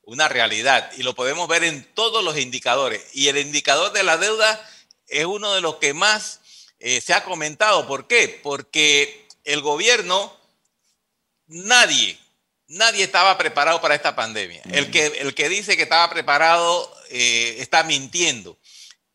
una 0.02 0.28
realidad, 0.28 0.90
y 0.96 1.02
lo 1.02 1.14
podemos 1.14 1.48
ver 1.48 1.64
en 1.64 1.85
todos 1.94 2.24
los 2.24 2.38
indicadores. 2.38 3.04
Y 3.14 3.28
el 3.28 3.38
indicador 3.38 3.92
de 3.92 4.04
la 4.04 4.16
deuda 4.16 4.68
es 5.09 5.24
uno 5.26 5.52
de 5.54 5.61
los 5.61 5.76
que 5.76 5.94
más 5.94 6.40
eh, 6.80 7.00
se 7.00 7.14
ha 7.14 7.24
comentado. 7.24 7.86
¿Por 7.86 8.06
qué? 8.06 8.40
Porque 8.42 9.26
el 9.44 9.60
gobierno, 9.62 10.36
nadie, 11.46 12.18
nadie 12.68 13.04
estaba 13.04 13.36
preparado 13.38 13.80
para 13.80 13.94
esta 13.94 14.14
pandemia. 14.14 14.62
El 14.72 14.90
que, 14.90 15.06
el 15.06 15.34
que 15.34 15.48
dice 15.48 15.76
que 15.76 15.84
estaba 15.84 16.08
preparado 16.10 16.94
eh, 17.10 17.56
está 17.58 17.82
mintiendo. 17.82 18.58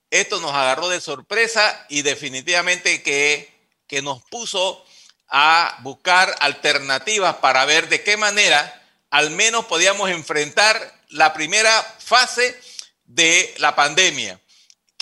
Esto 0.10 0.40
nos 0.40 0.54
agarró 0.54 0.90
de 0.90 1.02
sorpresa 1.02 1.86
y 1.90 2.04
definitivamente 2.04 3.02
que, 3.02 3.52
que 3.88 4.02
nos 4.02 4.22
puso 4.24 4.86
a 5.28 5.80
buscar 5.82 6.36
alternativas 6.40 7.38
para 7.38 7.66
ver 7.66 7.90
de 7.90 8.04
qué 8.04 8.18
manera 8.18 8.82
al 9.10 9.30
menos 9.30 9.66
podíamos 9.66 10.10
enfrentar 10.10 10.92
la 11.10 11.34
primera 11.34 11.84
fase 12.00 12.60
de 13.06 13.54
la 13.58 13.76
pandemia, 13.76 14.40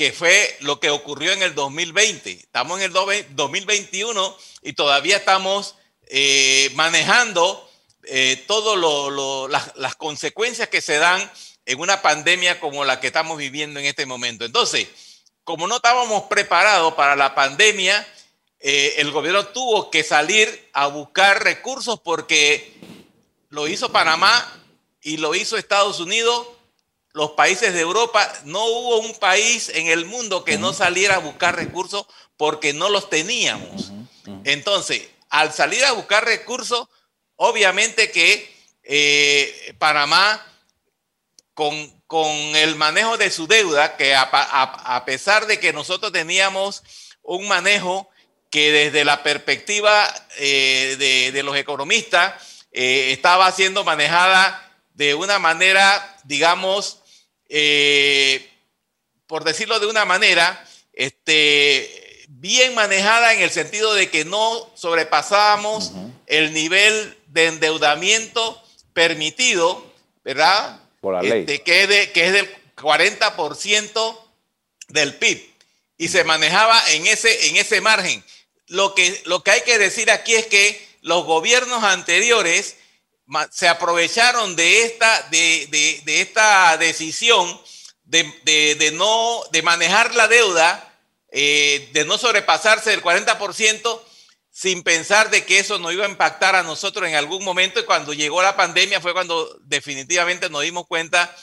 que 0.02 0.12
fue 0.12 0.58
lo 0.62 0.80
que 0.80 0.90
ocurrió 0.90 1.32
en 1.32 1.44
el 1.44 1.54
2020. 1.54 2.32
Estamos 2.32 2.80
en 2.80 2.86
el 2.86 2.92
2021 3.36 4.38
y 4.64 4.74
todavía 4.74 5.18
estamos 5.18 5.76
eh, 6.08 6.72
manejando 6.74 7.70
eh, 8.06 8.44
todas 8.48 9.70
las, 9.76 9.96
consecuencias 9.98 10.70
que 10.70 10.82
se 10.82 10.98
dan 10.98 11.32
en 11.68 11.80
una 11.80 12.02
pandemia 12.02 12.60
como 12.60 12.84
la 12.84 13.00
que 13.00 13.06
estamos 13.06 13.38
viviendo 13.38 13.80
en 13.80 13.86
este 13.86 14.08
momento. 14.08 14.44
Entonces, 14.44 14.88
como 15.44 15.68
no 15.68 15.76
estábamos 15.76 16.24
preparados 16.24 16.96
para 16.96 17.16
la 17.16 17.36
pandemia, 17.36 18.04
eh, 18.60 18.96
el 18.98 19.12
gobierno 19.12 19.50
tuvo 19.50 19.92
que 19.92 20.04
salir 20.04 20.68
a 20.74 20.88
buscar 20.88 21.44
recursos 21.44 22.00
porque 22.00 22.74
lo 23.50 23.68
hizo 23.68 23.92
Panamá 23.92 24.64
y 25.04 25.18
lo 25.18 25.36
hizo 25.36 25.58
Estados 25.58 26.00
Unidos, 26.00 26.48
los 27.14 27.32
países 27.32 27.74
de 27.74 27.82
Europa. 27.82 28.32
No 28.46 28.66
hubo 28.66 29.00
un 29.00 29.14
país 29.16 29.70
en 29.70 29.88
el 29.88 30.06
mundo 30.06 30.44
que 30.44 30.58
no 30.58 30.74
saliera 30.74 31.16
a 31.16 31.20
buscar 31.20 31.56
recursos 31.56 32.06
porque 32.38 32.74
no 32.74 32.90
los 32.90 33.10
teníamos. 33.10 33.92
Entonces, 34.44 35.08
al 35.30 35.54
salir 35.54 35.84
a 35.86 35.92
buscar 35.94 36.26
recursos, 36.26 36.88
obviamente 37.36 38.12
que 38.12 38.52
eh, 38.84 39.76
Panamá 39.80 40.46
con, 41.54 42.56
el 42.56 42.76
manejo 42.76 43.18
de 43.18 43.30
su 43.30 43.48
deuda, 43.48 43.96
que 43.96 44.16
a, 44.16 45.04
pesar 45.06 45.46
de 45.46 45.60
que 45.60 45.72
nosotros 45.74 46.12
teníamos 46.12 46.84
un 47.22 47.48
manejo 47.48 48.10
que 48.50 48.72
desde 48.72 49.06
la 49.06 49.24
perspectiva 49.24 50.12
eh, 50.38 51.32
de, 51.34 51.44
los 51.44 51.56
economistas 51.56 52.66
eh, 52.72 53.12
estaba 53.12 53.52
siendo 53.52 53.84
manejada 53.84 54.70
de 54.94 55.16
una 55.16 55.40
manera, 55.40 56.18
digamos, 56.26 57.01
eh, 57.54 58.50
por 59.28 59.44
decirlo 59.44 59.80
de 59.80 59.88
una 59.88 60.06
manera, 60.06 60.66
este, 60.94 62.26
bien 62.30 62.74
manejada 62.74 63.34
en 63.34 63.42
el 63.42 63.52
sentido 63.52 63.94
de 63.94 64.10
que 64.10 64.24
no 64.24 64.72
sobrepasábamos 64.74 65.92
el 66.28 66.54
nivel 66.54 67.18
de 67.28 67.48
endeudamiento 67.48 68.62
permitido, 68.94 69.86
¿verdad? 70.24 70.80
Este, 71.24 71.62
que, 71.62 71.84
es 71.84 72.10
que 72.12 72.28
es 72.28 72.34
del 72.34 72.50
40% 72.78 74.20
del 74.88 75.16
PIB. 75.16 75.50
Y 75.98 76.08
se 76.08 76.24
manejaba 76.24 76.82
en 76.92 77.06
ese, 77.06 77.50
en 77.50 77.58
ese 77.58 77.82
margen. 77.82 78.24
Lo 78.68 78.96
que, 78.96 79.22
lo 79.26 79.44
que 79.44 79.52
hay 79.52 79.62
que 79.62 79.78
decir 79.78 80.10
aquí 80.10 80.36
es 80.36 80.48
que 80.48 80.88
los 81.02 81.26
gobiernos 81.26 81.84
anteriores 81.84 82.78
se 83.52 83.68
aprovecharon 83.68 84.56
de 84.56 84.84
esta, 84.84 85.28
de, 85.30 86.02
esta 86.06 86.78
decisión 86.78 87.60
de, 88.04 88.92
no, 88.94 89.42
de 89.52 89.62
manejar 89.62 90.14
la 90.16 90.28
deuda, 90.28 90.94
eh, 91.32 91.90
de 91.94 92.06
no 92.06 92.18
sobrepasarse 92.18 92.90
del 92.90 93.02
40% 93.02 94.02
sin 94.52 94.84
pensar 94.84 95.30
de 95.30 95.46
que 95.46 95.60
eso 95.60 95.80
nos 95.80 95.94
iba 95.94 96.06
a 96.06 96.10
impactar 96.10 96.56
a 96.56 96.64
nosotros 96.64 97.08
en 97.08 97.16
algún 97.16 97.44
momento 97.44 97.80
y 97.80 97.86
cuando 97.86 98.14
llegó 98.14 98.42
la 98.42 98.58
pandemia 98.58 99.00
fue 99.00 99.14
cuando 99.14 99.58
definitivamente 99.62 100.50
nos 100.50 100.64
dimos 100.64 100.86
cuenta 100.88 101.34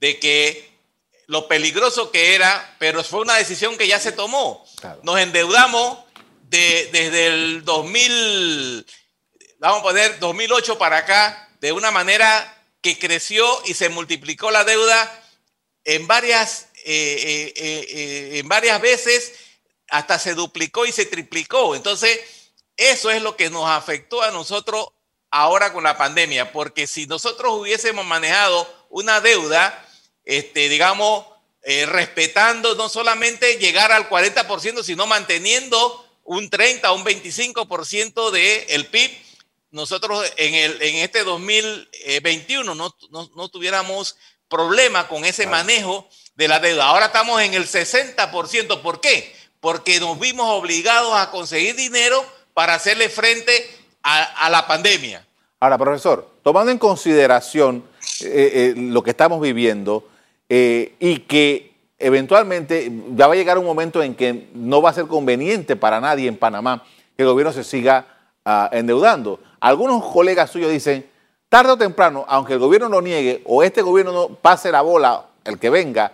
de 0.00 0.18
que 0.18 0.78
lo 1.26 1.48
peligroso 1.48 2.10
que 2.10 2.34
era, 2.34 2.76
pero 2.78 3.02
fue 3.04 3.20
una 3.20 3.34
decisión 3.34 3.76
que 3.76 3.86
ya 3.86 4.00
se 4.00 4.12
tomó. 4.12 4.64
Nos 5.02 5.18
endeudamos 5.18 5.98
desde 6.42 7.26
el 7.26 7.64
2000, 7.64 8.86
vamos 9.58 9.80
a 9.80 9.82
poner 9.82 10.18
2008 10.18 10.78
para 10.78 10.98
acá, 10.98 11.48
de 11.60 11.72
una 11.72 11.90
manera 11.90 12.54
que 12.80 12.98
creció 12.98 13.46
y 13.66 13.74
se 13.74 13.88
multiplicó 13.88 14.50
la 14.50 14.64
deuda 14.64 15.22
en 15.84 16.06
varias, 16.06 16.68
eh, 16.84 17.52
eh, 17.54 17.54
eh, 17.56 18.38
en 18.38 18.48
varias 18.48 18.80
veces, 18.80 19.34
hasta 19.88 20.18
se 20.18 20.34
duplicó 20.34 20.86
y 20.86 20.92
se 20.92 21.06
triplicó. 21.06 21.74
Entonces, 21.74 22.20
eso 22.76 23.10
es 23.10 23.22
lo 23.22 23.36
que 23.36 23.50
nos 23.50 23.68
afectó 23.68 24.22
a 24.22 24.30
nosotros 24.30 24.88
ahora 25.30 25.72
con 25.72 25.84
la 25.84 25.98
pandemia, 25.98 26.52
porque 26.52 26.86
si 26.86 27.06
nosotros 27.06 27.54
hubiésemos 27.54 28.06
manejado 28.06 28.68
una 28.90 29.20
deuda, 29.20 29.86
este, 30.24 30.68
digamos, 30.68 31.26
respetando 31.86 32.76
no 32.76 32.88
solamente 32.88 33.58
llegar 33.58 33.92
al 33.92 34.08
40%, 34.08 34.82
sino 34.82 35.06
manteniendo 35.06 36.06
un 36.24 36.48
30 36.48 36.92
o 36.92 36.94
un 36.94 37.04
25% 37.04 38.30
del 38.30 38.86
PIB, 38.86 39.27
nosotros 39.70 40.24
en, 40.36 40.54
el, 40.54 40.82
en 40.82 40.96
este 40.96 41.24
2021 41.24 42.74
no, 42.74 42.94
no, 43.10 43.30
no 43.34 43.48
tuviéramos 43.48 44.16
problema 44.48 45.08
con 45.08 45.24
ese 45.24 45.46
manejo 45.46 46.08
de 46.34 46.48
la 46.48 46.60
deuda. 46.60 46.86
Ahora 46.86 47.06
estamos 47.06 47.40
en 47.42 47.54
el 47.54 47.66
60%. 47.66 48.80
¿Por 48.80 49.00
qué? 49.00 49.34
Porque 49.60 50.00
nos 50.00 50.18
vimos 50.18 50.46
obligados 50.48 51.12
a 51.14 51.30
conseguir 51.30 51.76
dinero 51.76 52.24
para 52.54 52.74
hacerle 52.74 53.08
frente 53.08 53.52
a, 54.02 54.48
la 54.50 54.66
pandemia. 54.66 55.26
Ahora, 55.60 55.76
profesor, 55.76 56.30
tomando 56.42 56.72
en 56.72 56.78
consideración 56.78 57.84
eh, 58.22 58.74
eh, 58.74 58.74
lo 58.76 59.02
que 59.02 59.10
estamos 59.10 59.40
viviendo 59.40 60.08
eh, 60.48 60.94
y 60.98 61.18
que 61.20 61.72
eventualmente 61.98 62.90
ya 63.14 63.26
va 63.26 63.34
a 63.34 63.36
llegar 63.36 63.58
un 63.58 63.66
momento 63.66 64.02
en 64.02 64.14
que 64.14 64.48
no 64.54 64.80
va 64.80 64.90
a 64.90 64.94
ser 64.94 65.06
conveniente 65.06 65.76
para 65.76 66.00
nadie 66.00 66.28
en 66.28 66.36
Panamá 66.36 66.84
que 67.16 67.22
el 67.22 67.28
gobierno 67.28 67.52
se 67.52 67.64
siga 67.64 68.17
ah, 68.48 68.70
endeudando. 68.72 69.40
Algunos 69.60 70.02
colegas 70.04 70.50
suyos 70.50 70.70
dicen, 70.70 71.06
tarde 71.50 71.72
o 71.72 71.76
temprano, 71.76 72.24
aunque 72.28 72.54
el 72.54 72.58
gobierno 72.58 72.88
lo 72.88 73.02
niegue 73.02 73.42
o 73.44 73.62
este 73.62 73.82
gobierno 73.82 74.12
no 74.12 74.28
pase 74.28 74.72
la 74.72 74.80
bola, 74.80 75.26
el 75.44 75.58
que 75.58 75.68
venga, 75.68 76.12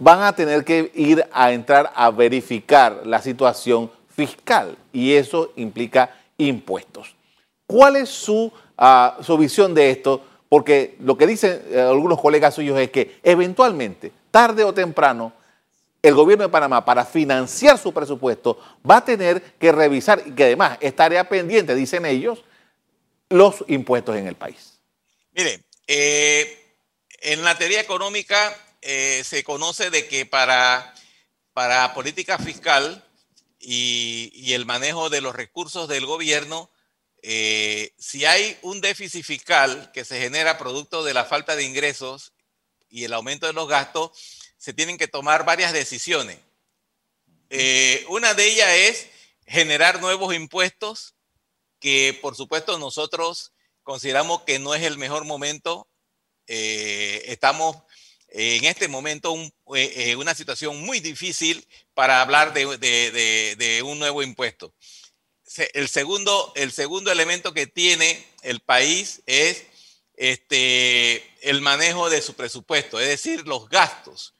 van 0.00 0.22
a 0.22 0.34
tener 0.34 0.64
que 0.64 0.90
ir 0.94 1.24
a 1.32 1.52
entrar 1.52 1.92
a 1.94 2.10
verificar 2.10 3.02
la 3.04 3.22
situación 3.22 3.88
fiscal 4.08 4.76
y 4.92 5.12
eso 5.14 5.52
implica 5.54 6.10
impuestos. 6.38 7.14
¿Cuál 7.68 7.96
es 7.96 8.08
su, 8.08 8.52
ah, 8.76 9.16
su 9.20 9.38
visión 9.38 9.74
de 9.74 9.90
esto? 9.90 10.22
Porque 10.48 10.96
lo 11.00 11.16
que 11.16 11.28
dicen 11.28 11.62
eh, 11.70 11.80
algunos 11.80 12.20
colegas 12.20 12.54
suyos 12.54 12.78
es 12.80 12.90
que 12.90 13.20
eventualmente 13.22 14.12
tarde 14.32 14.64
o 14.64 14.74
temprano, 14.74 15.32
el 16.02 16.14
gobierno 16.14 16.44
de 16.44 16.50
Panamá, 16.50 16.84
para 16.84 17.04
financiar 17.04 17.78
su 17.78 17.92
presupuesto, 17.94 18.58
va 18.88 18.98
a 18.98 19.04
tener 19.04 19.40
que 19.54 19.70
revisar, 19.70 20.22
y 20.26 20.32
que 20.32 20.44
además 20.44 20.76
estaría 20.80 21.28
pendiente, 21.28 21.76
dicen 21.76 22.04
ellos, 22.04 22.44
los 23.28 23.64
impuestos 23.68 24.16
en 24.16 24.26
el 24.26 24.34
país. 24.34 24.80
Mire, 25.32 25.62
eh, 25.86 26.76
en 27.20 27.44
la 27.44 27.56
teoría 27.56 27.80
económica 27.80 28.54
eh, 28.82 29.22
se 29.24 29.44
conoce 29.44 29.90
de 29.90 30.08
que 30.08 30.26
para, 30.26 30.92
para 31.52 31.94
política 31.94 32.36
fiscal 32.36 33.04
y, 33.60 34.52
el 34.52 34.66
manejo 34.66 35.08
de 35.08 35.20
los 35.20 35.34
recursos 35.34 35.88
del 35.88 36.04
gobierno, 36.04 36.68
eh, 37.22 37.94
si 37.96 38.24
hay 38.24 38.58
un 38.62 38.80
déficit 38.80 39.24
fiscal 39.24 39.92
que 39.92 40.04
se 40.04 40.20
genera 40.20 40.58
producto 40.58 41.04
de 41.04 41.14
la 41.14 41.24
falta 41.24 41.54
de 41.54 41.62
ingresos 41.62 42.32
y 42.90 43.04
el 43.04 43.12
aumento 43.12 43.46
de 43.46 43.52
los 43.52 43.68
gastos, 43.68 44.41
se 44.62 44.72
tienen 44.72 44.96
que 44.96 45.08
tomar 45.08 45.44
varias 45.44 45.72
decisiones. 45.72 46.38
Eh, 47.50 48.04
una 48.08 48.32
de 48.32 48.46
ellas 48.46 48.68
es 48.70 49.08
generar 49.44 50.00
nuevos 50.00 50.32
impuestos, 50.36 51.16
que 51.80 52.16
por 52.22 52.36
supuesto 52.36 52.78
nosotros 52.78 53.50
consideramos 53.82 54.42
que 54.42 54.60
no 54.60 54.72
es 54.76 54.84
el 54.84 54.98
mejor 54.98 55.24
momento. 55.24 55.88
Eh, 56.46 57.24
estamos 57.26 57.76
en 58.28 58.64
este 58.64 58.86
momento 58.86 59.34
en 59.34 59.52
eh, 59.74 60.14
una 60.14 60.32
situación 60.32 60.80
muy 60.80 61.00
difícil 61.00 61.66
para 61.92 62.20
hablar 62.20 62.54
de, 62.54 62.78
de, 62.78 63.82
un 63.82 63.98
nuevo 63.98 64.22
impuesto. 64.22 64.72
El 65.74 65.88
segundo, 65.88 66.52
el 66.54 66.70
segundo 66.70 67.10
elemento 67.10 67.52
que 67.52 67.66
tiene 67.66 68.24
el 68.42 68.60
país 68.60 69.22
es 69.26 69.64
este, 70.14 71.28
el 71.40 71.60
manejo 71.62 72.08
de 72.08 72.22
su 72.22 72.34
presupuesto, 72.34 73.00
es 73.00 73.08
decir, 73.08 73.44
los 73.48 73.68
gastos. 73.68 74.36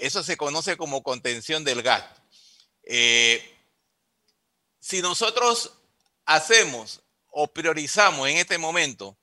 Eso 0.00 0.22
se 0.22 0.36
conoce 0.36 0.76
como 0.76 1.02
contención 1.02 1.64
del 1.64 1.82
gasto. 1.82 2.20
Eh, 2.84 3.42
si 4.80 5.00
nosotros 5.00 5.72
hacemos 6.26 7.00
o 7.28 7.46
priorizamos 7.46 8.28
en 8.28 8.36
este 8.36 8.58
momento 8.58 9.16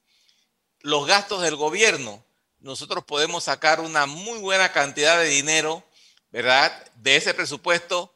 los 0.80 1.06
gastos 1.08 1.42
del 1.42 1.56
gobierno, 1.56 2.26
nosotros 2.60 3.04
podemos 3.06 3.44
sacar 3.44 3.80
una 3.80 4.06
muy 4.06 4.40
buena 4.40 4.72
cantidad 4.72 5.20
de 5.20 5.30
dinero, 5.30 5.84
¿verdad? 6.32 6.92
De 6.96 7.16
ese 7.16 7.34
presupuesto 7.34 8.14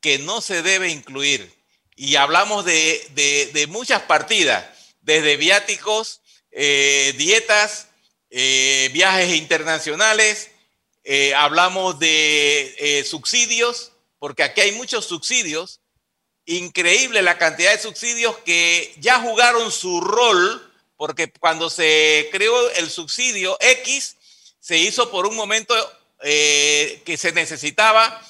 que 0.00 0.18
no 0.18 0.40
se 0.40 0.62
debe 0.62 0.88
incluir. 0.90 1.54
Y 1.96 2.16
hablamos 2.16 2.64
de 2.64 3.66
muchas 3.70 4.02
partidas, 4.02 4.66
desde 5.00 5.36
viáticos, 5.36 6.20
eh, 6.56 7.12
dietas, 7.18 7.88
eh, 8.30 8.88
viajes 8.92 9.34
internacionales, 9.34 10.50
eh, 11.04 11.34
hablamos 11.34 11.98
de 11.98 13.04
subsidios, 13.08 13.92
porque 14.18 14.42
aquí 14.42 14.62
hay 14.62 14.72
muchos 14.72 15.04
subsidios, 15.04 15.80
increíble 16.46 17.22
la 17.22 17.38
cantidad 17.38 17.72
de 17.72 17.82
subsidios 17.82 18.36
que 18.38 18.94
ya 18.98 19.20
jugaron 19.20 19.70
su 19.70 20.00
rol, 20.00 20.72
porque 20.96 21.30
cuando 21.30 21.70
se 21.70 22.28
creó 22.32 22.70
el 22.72 22.90
subsidio 22.90 23.56
X, 23.60 24.16
se 24.60 24.78
hizo 24.78 25.10
por 25.10 25.26
un 25.26 25.36
momento 25.36 25.74
que 26.20 27.16
se 27.18 27.32
necesitaba, 27.32 28.22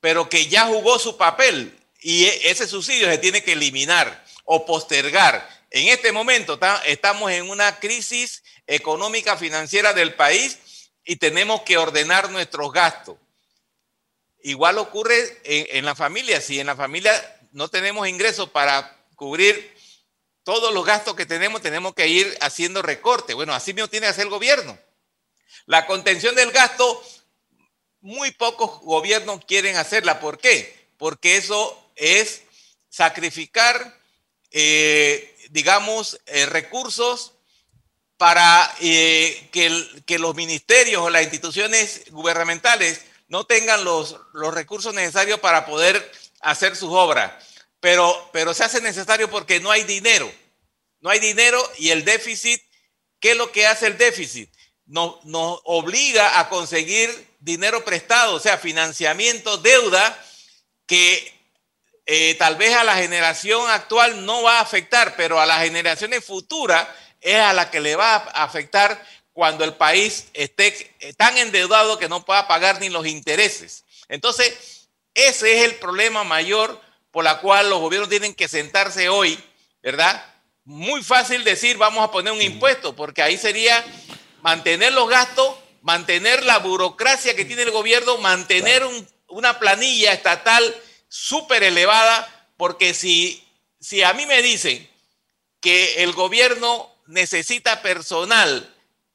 pero 0.00 0.28
que 0.28 0.48
ya 0.48 0.66
jugó 0.66 0.98
su 0.98 1.16
papel 1.16 1.78
y 2.02 2.24
e, 2.24 2.50
ese 2.50 2.66
subsidio 2.66 3.08
se 3.08 3.18
tiene 3.18 3.42
que 3.42 3.52
eliminar 3.52 4.24
o 4.44 4.66
postergar. 4.66 5.48
En 5.70 5.88
este 5.88 6.12
momento 6.12 6.58
estamos 6.84 7.30
en 7.30 7.48
una 7.48 7.78
crisis 7.78 8.42
económica 8.66 9.36
financiera 9.36 9.94
del 9.94 10.14
país 10.14 10.58
y 11.04 11.16
tenemos 11.16 11.62
que 11.62 11.76
ordenar 11.76 12.30
nuestros 12.30 12.72
gastos. 12.72 13.16
Igual 14.42 14.78
ocurre 14.78 15.40
en, 15.44 15.84
la 15.84 15.94
familia. 15.94 16.40
Si 16.40 16.58
en 16.58 16.66
la 16.66 16.76
familia 16.76 17.12
no 17.52 17.68
tenemos 17.68 18.08
ingresos 18.08 18.50
para 18.50 18.96
cubrir 19.14 19.72
todos 20.42 20.74
los 20.74 20.84
gastos 20.84 21.14
que 21.14 21.26
tenemos, 21.26 21.62
tenemos 21.62 21.94
que 21.94 22.08
ir 22.08 22.36
haciendo 22.40 22.82
recortes. 22.82 23.36
Bueno, 23.36 23.54
así 23.54 23.72
mismo 23.72 23.88
tiene 23.88 24.06
que 24.06 24.10
hacer 24.10 24.24
el 24.24 24.30
gobierno. 24.30 24.76
La 25.66 25.86
contención 25.86 26.34
del 26.34 26.50
gasto, 26.50 27.04
muy 28.00 28.32
pocos 28.32 28.80
gobiernos 28.80 29.44
quieren 29.44 29.76
hacerla. 29.76 30.18
¿Por 30.18 30.38
qué? 30.38 30.88
Porque 30.98 31.36
eso 31.36 31.90
es 31.94 32.42
sacrificar 32.88 34.02
eh, 34.54 35.34
digamos, 35.50 36.20
eh, 36.26 36.46
recursos 36.46 37.32
para 38.22 38.72
eh, 38.80 39.48
que, 39.50 40.18
los 40.20 40.36
ministerios 40.36 41.02
o 41.02 41.10
las 41.10 41.24
instituciones 41.24 42.04
gubernamentales 42.12 43.00
no 43.26 43.46
tengan 43.46 43.82
los, 43.82 44.16
recursos 44.32 44.94
necesarios 44.94 45.40
para 45.40 45.66
poder 45.66 46.08
hacer 46.40 46.76
sus 46.76 46.90
obras. 46.90 47.32
Pero, 47.80 48.30
pero 48.32 48.54
se 48.54 48.62
hace 48.62 48.80
necesario 48.80 49.28
porque 49.28 49.58
no 49.58 49.72
hay 49.72 49.82
dinero. 49.82 50.32
No 51.00 51.10
hay 51.10 51.18
dinero 51.18 51.60
y 51.78 51.90
el 51.90 52.04
déficit, 52.04 52.62
¿qué 53.18 53.32
es 53.32 53.36
lo 53.36 53.50
que 53.50 53.66
hace 53.66 53.88
el 53.88 53.98
déficit? 53.98 54.48
Nos, 54.86 55.24
nos 55.24 55.58
obliga 55.64 56.38
a 56.38 56.48
conseguir 56.48 57.10
dinero 57.40 57.84
prestado, 57.84 58.34
o 58.36 58.38
sea, 58.38 58.56
financiamiento, 58.56 59.56
deuda, 59.56 60.16
que 60.86 61.42
eh, 62.06 62.36
tal 62.36 62.54
vez 62.54 62.72
a 62.76 62.84
la 62.84 62.94
generación 62.94 63.68
actual 63.68 64.24
no 64.24 64.44
va 64.44 64.58
a 64.58 64.62
afectar, 64.62 65.16
pero 65.16 65.40
a 65.40 65.46
las 65.46 65.64
generaciones 65.64 66.24
futuras 66.24 66.86
es 67.22 67.36
a 67.36 67.52
la 67.52 67.70
que 67.70 67.80
le 67.80 67.96
va 67.96 68.16
a 68.16 68.44
afectar 68.44 69.02
cuando 69.32 69.64
el 69.64 69.74
país 69.74 70.26
esté 70.34 70.72
tan 71.16 71.38
endeudado 71.38 71.98
que 71.98 72.08
no 72.08 72.24
pueda 72.24 72.46
pagar 72.46 72.80
ni 72.80 72.90
los 72.90 73.06
intereses. 73.06 73.84
Entonces, 74.08 74.88
ese 75.14 75.56
es 75.56 75.64
el 75.64 75.76
problema 75.76 76.24
mayor 76.24 76.80
por 77.10 77.24
la 77.24 77.40
cual 77.40 77.70
los 77.70 77.80
gobiernos 77.80 78.10
tienen 78.10 78.34
que 78.34 78.48
sentarse 78.48 79.08
hoy, 79.08 79.38
¿verdad? 79.82 80.24
Muy 80.64 81.02
fácil 81.02 81.44
decir 81.44 81.76
vamos 81.76 82.04
a 82.04 82.10
poner 82.10 82.32
un 82.32 82.42
impuesto, 82.42 82.94
porque 82.94 83.22
ahí 83.22 83.38
sería 83.38 83.84
mantener 84.42 84.92
los 84.92 85.08
gastos, 85.08 85.56
mantener 85.82 86.44
la 86.44 86.58
burocracia 86.58 87.34
que 87.34 87.44
tiene 87.44 87.62
el 87.62 87.70
gobierno, 87.70 88.18
mantener 88.18 88.82
una 89.28 89.58
planilla 89.58 90.12
estatal 90.12 90.74
súper 91.08 91.62
elevada, 91.62 92.48
porque 92.56 92.94
si, 92.94 93.46
si 93.80 94.02
a 94.02 94.12
mí 94.12 94.26
me 94.26 94.42
dicen 94.42 94.88
que 95.60 96.02
el 96.02 96.12
gobierno 96.12 96.91
necesita 97.06 97.82
personal 97.82 98.68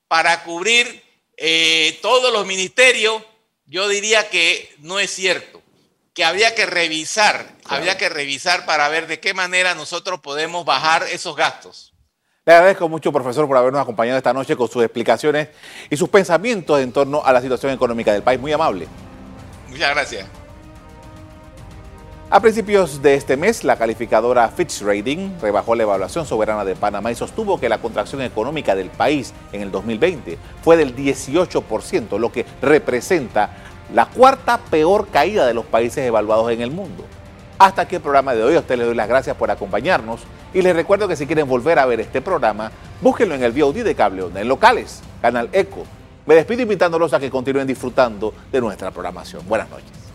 para 0.07 0.43
cubrir 0.43 1.03
eh, 1.37 1.99
todos 2.01 2.31
los 2.33 2.45
ministerios, 2.45 3.23
yo 3.65 3.87
diría 3.87 4.29
que 4.29 4.73
no 4.79 4.99
es 4.99 5.11
cierto. 5.11 5.61
que 6.13 6.25
había 6.25 6.55
que 6.55 6.65
revisar, 6.65 7.45
había 7.65 7.95
que 7.95 8.09
revisar 8.09 8.65
para 8.65 8.89
ver 8.89 9.05
de 9.05 9.19
qué 9.19 9.35
manera 9.35 9.75
nosotros 9.75 10.19
podemos 10.19 10.65
bajar 10.65 11.03
esos 11.11 11.35
gastos. 11.35 11.93
Le 12.43 12.53
agradezco 12.53 12.89
mucho, 12.89 13.11
profesor, 13.11 13.45
por 13.45 13.55
habernos 13.55 13.79
acompañado 13.79 14.17
esta 14.17 14.33
noche 14.33 14.55
con 14.55 14.67
sus 14.67 14.81
explicaciones 14.81 15.49
y 15.91 15.95
sus 15.95 16.09
pensamientos 16.09 16.79
en 16.79 16.91
torno 16.91 17.21
a 17.23 17.31
la 17.31 17.39
situación 17.39 17.71
económica 17.71 18.13
del 18.13 18.23
país. 18.23 18.39
Muy 18.39 18.51
amable. 18.51 18.87
Muchas 19.67 19.91
gracias. 19.91 20.25
A 22.29 22.41
principios 22.41 23.01
de 23.01 23.13
este 23.13 23.37
mes, 23.37 23.63
la 23.63 23.77
calificadora 23.77 24.49
Fitch 24.49 24.81
Rating 24.81 25.39
rebajó 25.41 25.75
la 25.75 25.83
evaluación 25.83 26.25
soberana 26.25 26.65
de 26.65 26.75
Panamá 26.75 27.09
y 27.09 27.15
sostuvo 27.15 27.57
que 27.57 27.69
la 27.69 27.77
contracción 27.77 28.21
económica 28.21 28.75
del 28.75 28.89
país 28.89 29.33
en 29.53 29.61
el 29.61 29.71
2020 29.71 30.37
fue 30.61 30.75
del 30.75 30.93
18%, 30.93 32.19
lo 32.19 32.29
que 32.29 32.45
representa 32.61 33.51
la 33.93 34.07
cuarta 34.07 34.57
peor 34.57 35.07
caída 35.07 35.47
de 35.47 35.53
los 35.53 35.65
países 35.67 36.05
evaluados 36.05 36.51
en 36.51 36.59
el 36.59 36.69
mundo. 36.69 37.05
Hasta 37.59 37.83
aquí 37.83 37.95
el 37.95 38.01
programa 38.01 38.35
de 38.35 38.43
hoy. 38.43 38.55
A 38.55 38.59
ustedes 38.59 38.79
les 38.79 38.87
doy 38.87 38.95
las 38.97 39.07
gracias 39.07 39.37
por 39.37 39.49
acompañarnos 39.49 40.19
y 40.53 40.61
les 40.61 40.75
recuerdo 40.75 41.07
que 41.07 41.15
si 41.15 41.27
quieren 41.27 41.47
volver 41.47 41.79
a 41.79 41.85
ver 41.85 42.01
este 42.01 42.21
programa, 42.21 42.73
búsquenlo 42.99 43.35
en 43.35 43.43
el 43.43 43.53
VOD 43.53 43.85
de 43.85 43.95
Cable 43.95 44.23
Onda, 44.23 44.41
en 44.41 44.49
locales, 44.49 45.01
Canal 45.21 45.47
Eco. 45.53 45.85
Me 46.25 46.35
despido 46.35 46.63
invitándolos 46.63 47.13
a 47.13 47.21
que 47.21 47.29
continúen 47.29 47.65
disfrutando 47.65 48.33
de 48.51 48.59
nuestra 48.59 48.91
programación. 48.91 49.47
Buenas 49.47 49.69
noches. 49.69 50.06